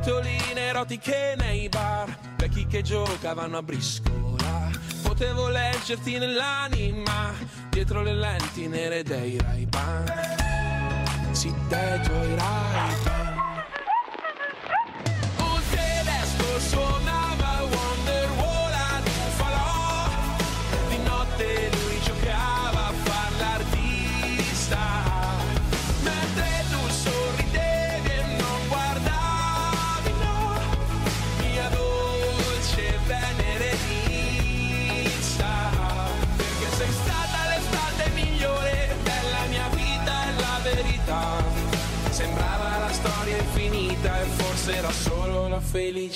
Cartoline 0.00 0.68
erotiche 0.68 1.34
nei 1.36 1.68
bar, 1.68 2.16
vecchi 2.36 2.68
che 2.68 2.82
giocavano 2.82 3.56
a 3.56 3.62
briscola. 3.64 4.70
Potevo 5.02 5.48
leggerti 5.48 6.18
nell'anima, 6.18 7.32
dietro 7.68 8.02
le 8.02 8.14
lenti 8.14 8.68
nere 8.68 9.02
dei 9.02 9.40
Ray-Ban. 9.40 11.32
Sì, 11.32 11.52
dietro 11.66 12.14
i 12.14 12.34
Ray-Ban. 12.36 13.37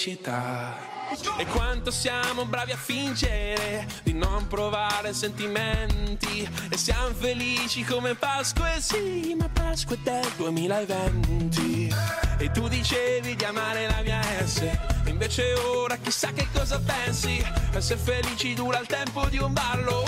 Felicità. 0.03 0.91
E 1.37 1.47
quanto 1.47 1.91
siamo 1.91 2.45
bravi 2.47 2.73
a 2.73 2.77
fingere 2.77 3.87
di 4.03 4.13
non 4.13 4.49
provare 4.49 5.13
sentimenti. 5.13 6.49
E 6.69 6.77
siamo 6.77 7.15
felici 7.15 7.85
come 7.85 8.15
Pasqua, 8.15 8.75
e 8.75 8.81
sì, 8.81 9.35
ma 9.39 9.49
Pasqua 9.49 9.95
è 9.95 9.99
del 10.03 10.33
2020 10.37 11.95
E 12.39 12.51
tu 12.51 12.67
dicevi 12.69 13.37
di 13.37 13.45
amare 13.45 13.87
la 13.87 14.01
mia 14.03 14.23
S 14.45 14.65
Invece 15.07 15.53
ora 15.55 15.97
chissà 15.97 16.33
che 16.33 16.49
cosa 16.53 16.81
pensi. 16.81 17.45
Essere 17.73 18.01
felici 18.01 18.55
dura 18.55 18.81
il 18.81 18.87
tempo 18.87 19.27
di 19.27 19.39
un 19.39 19.53
ballo 19.53 20.05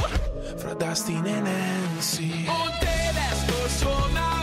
Fra 0.57 0.75
Dustin 0.75 1.25
e 1.27 1.41
Nancy. 1.41 2.47
Un 2.47 2.71
tedesco 2.81 3.69
suonava 3.69 4.34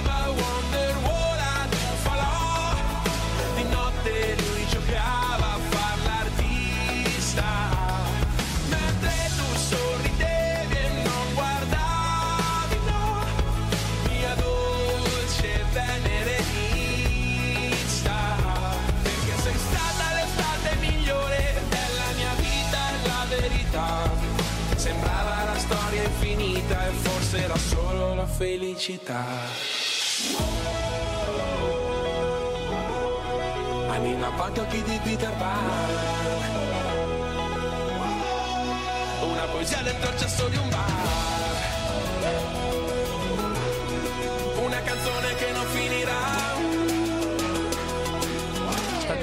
era 27.34 27.56
solo 27.56 28.14
la 28.14 28.26
felicità. 28.26 29.26
Anima 33.90 34.30
quanti 34.32 34.60
occhi 34.60 34.82
di 34.84 35.00
Peter 35.04 35.32
Pan 35.38 36.30
Una 39.24 39.46
poesia 39.46 39.82
dentro 39.82 40.10
il 40.12 40.18
cesso 40.18 40.48
di 40.48 40.58
un 40.58 40.70
bar. 40.70 40.90
Una 44.64 44.82
canzone 44.82 45.36
che 45.36 45.52
non 45.52 45.66
finirà. 45.66 46.20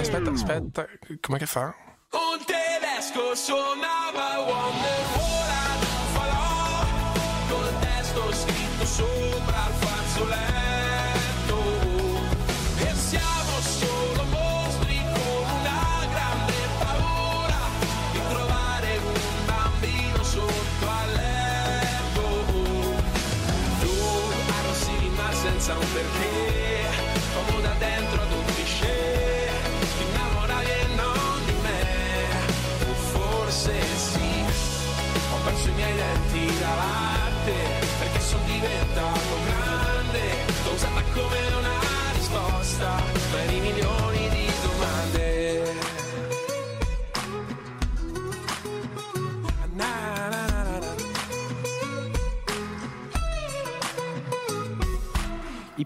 Aspetta, 0.00 0.30
aspetta, 0.30 0.86
com'è 1.20 1.38
che 1.38 1.46
fa? 1.46 1.74
Un 2.10 2.44
tedesco 2.44 3.34
suonava 3.34 4.38
Wonderwall 4.38 5.17
perché 25.98 26.86
Come 27.34 27.62
da 27.62 27.74
dentro 27.78 28.22
ad 28.22 28.32
un 28.32 28.44
cliché. 28.54 29.50
E 30.60 30.86
non 30.94 31.44
di 31.44 31.52
me. 31.62 31.86
Forse 33.12 33.72
sì. 33.96 34.44
Ho 35.32 35.36
perso 35.44 35.68
i 35.68 35.72
miei 35.72 35.94
denti 35.94 36.58
da 36.58 36.74
latte 36.74 37.52
Perché 37.98 38.20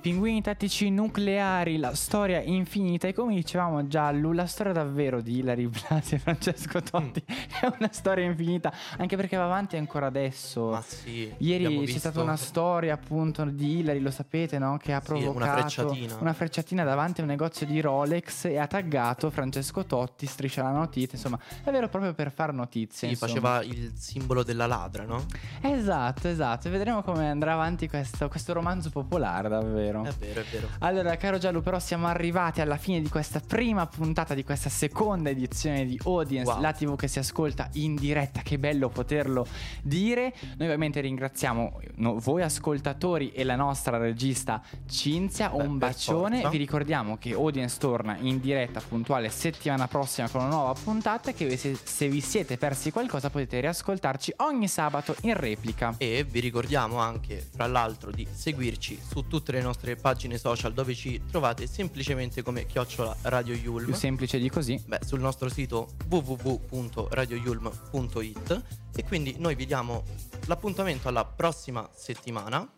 pinguini 0.02 0.42
tattici 0.42 0.90
nucleari, 0.90 1.76
la 1.78 1.94
storia 1.94 2.40
infinita 2.42 3.06
e 3.06 3.14
come 3.14 3.36
dicevamo 3.36 3.86
già, 3.86 4.10
la 4.10 4.46
storia 4.46 4.72
davvero 4.72 5.20
di 5.20 5.38
Ilari 5.38 5.68
Blasi 5.68 6.16
e 6.16 6.18
Francesco 6.18 6.82
Totti 6.82 7.22
è 7.24 7.66
una 7.78 7.88
storia 7.92 8.24
infinita, 8.24 8.72
anche 8.98 9.14
perché 9.14 9.36
va 9.36 9.44
avanti 9.44 9.76
ancora 9.76 10.06
adesso. 10.06 10.70
Ma 10.70 10.80
sì, 10.84 11.32
Ieri 11.38 11.64
c'è 11.66 11.70
visto- 11.70 11.98
stata 12.00 12.20
una 12.20 12.34
storia 12.36 12.94
appunto 12.94 13.44
di 13.44 13.78
Ilari, 13.78 14.00
lo 14.00 14.10
sapete, 14.10 14.58
no? 14.58 14.76
Che 14.76 14.92
ha 14.92 15.00
Sì, 15.00 15.12
una 15.12 15.20
provocato 15.20 15.60
frecciatina. 15.60 16.16
una 16.18 16.32
frecciatina 16.32 16.82
davanti 16.84 17.20
a 17.20 17.22
un 17.22 17.30
negozio 17.30 17.64
di 17.64 17.80
Rolex 17.80 18.46
e 18.46 18.58
ha 18.58 18.66
taggato 18.66 19.30
Francesco 19.30 19.84
Totti, 19.84 20.26
striscia 20.26 20.64
la 20.64 20.72
notizia, 20.72 21.16
insomma, 21.16 21.38
davvero 21.62 21.88
proprio 21.88 22.12
per 22.12 22.32
fare 22.32 22.50
notizie. 22.50 23.08
Sì, 23.08 23.14
faceva 23.14 23.62
il 23.62 23.92
simbolo 23.96 24.42
della 24.42 24.66
ladra, 24.66 25.04
no? 25.04 25.24
Esatto, 25.60 26.26
esatto, 26.26 26.66
e 26.66 26.70
vedremo 26.72 27.02
come 27.02 27.30
andrà 27.30 27.52
avanti 27.52 27.88
questo, 27.88 28.28
questo 28.28 28.52
romanzo 28.52 28.90
popolare, 28.90 29.48
davvero. 29.48 29.90
È 30.00 30.12
vero, 30.18 30.40
è 30.40 30.44
vero. 30.50 30.68
Allora, 30.78 31.14
caro 31.16 31.36
Giallo, 31.38 31.60
però 31.60 31.78
siamo 31.78 32.06
arrivati 32.06 32.60
alla 32.62 32.76
fine 32.78 33.00
di 33.02 33.08
questa 33.08 33.40
prima 33.40 33.86
puntata 33.86 34.32
di 34.34 34.42
questa 34.44 34.70
seconda 34.70 35.28
edizione 35.30 35.84
di 35.84 36.00
Audience, 36.04 36.50
Wow. 36.50 36.60
la 36.60 36.72
TV 36.72 36.96
che 36.96 37.08
si 37.08 37.18
ascolta 37.18 37.68
in 37.74 37.94
diretta. 37.94 38.40
Che 38.42 38.58
bello 38.58 38.88
poterlo 38.88 39.46
dire. 39.82 40.32
Noi 40.56 40.66
ovviamente 40.68 41.00
ringraziamo 41.00 41.80
voi 42.20 42.42
ascoltatori 42.42 43.32
e 43.32 43.44
la 43.44 43.56
nostra 43.56 43.96
regista 43.98 44.62
Cinzia. 44.88 45.48
Beh, 45.50 45.62
Un 45.62 45.78
bacione. 45.78 46.34
forza. 46.36 46.48
Vi 46.48 46.56
ricordiamo 46.56 47.18
che 47.18 47.32
Audience 47.32 47.78
torna 47.78 48.16
in 48.18 48.40
diretta 48.40 48.80
puntuale 48.86 49.28
settimana 49.28 49.88
prossima 49.88 50.28
con 50.28 50.42
una 50.42 50.50
nuova 50.50 50.72
puntata. 50.74 51.30
e 51.30 51.34
Che 51.34 51.56
se, 51.56 51.76
se 51.82 52.08
vi 52.08 52.20
siete 52.20 52.56
persi 52.56 52.90
qualcosa 52.90 53.28
potete 53.30 53.60
riascoltarci 53.60 54.34
ogni 54.38 54.68
sabato 54.68 55.14
in 55.22 55.34
replica. 55.34 55.94
E 55.98 56.24
vi 56.28 56.40
ricordiamo 56.40 56.98
anche, 56.98 57.44
fra 57.52 57.66
l'altro, 57.66 58.10
di 58.10 58.26
seguirci 58.30 59.00
su 59.08 59.26
tutte 59.26 59.50
le 59.52 59.60
nostre 59.62 59.81
pagine 60.00 60.38
social 60.38 60.72
dove 60.72 60.94
ci 60.94 61.20
trovate 61.30 61.66
semplicemente 61.66 62.42
come 62.42 62.64
chiocciola 62.66 63.16
Radio 63.22 63.54
Yulm. 63.54 63.86
Più 63.86 63.94
semplice 63.94 64.38
di 64.38 64.48
così. 64.48 64.80
Beh, 64.86 65.00
sul 65.04 65.18
nostro 65.20 65.48
sito 65.48 65.88
www.radioyulm.it 66.08 68.62
e 68.94 69.04
quindi 69.04 69.36
noi 69.38 69.54
vi 69.54 69.64
diamo 69.66 70.04
l'appuntamento 70.46 71.08
alla 71.08 71.24
prossima 71.24 71.88
settimana 71.94 72.70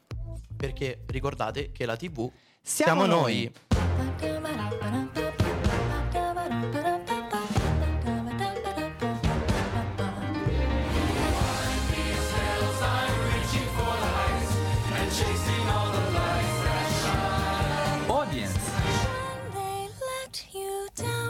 perché 0.57 1.03
ricordate 1.07 1.73
che 1.73 1.87
la 1.87 1.97
TV 1.97 2.31
Siamo 2.63 3.05
noi. 3.05 3.53
Audience, 3.69 5.24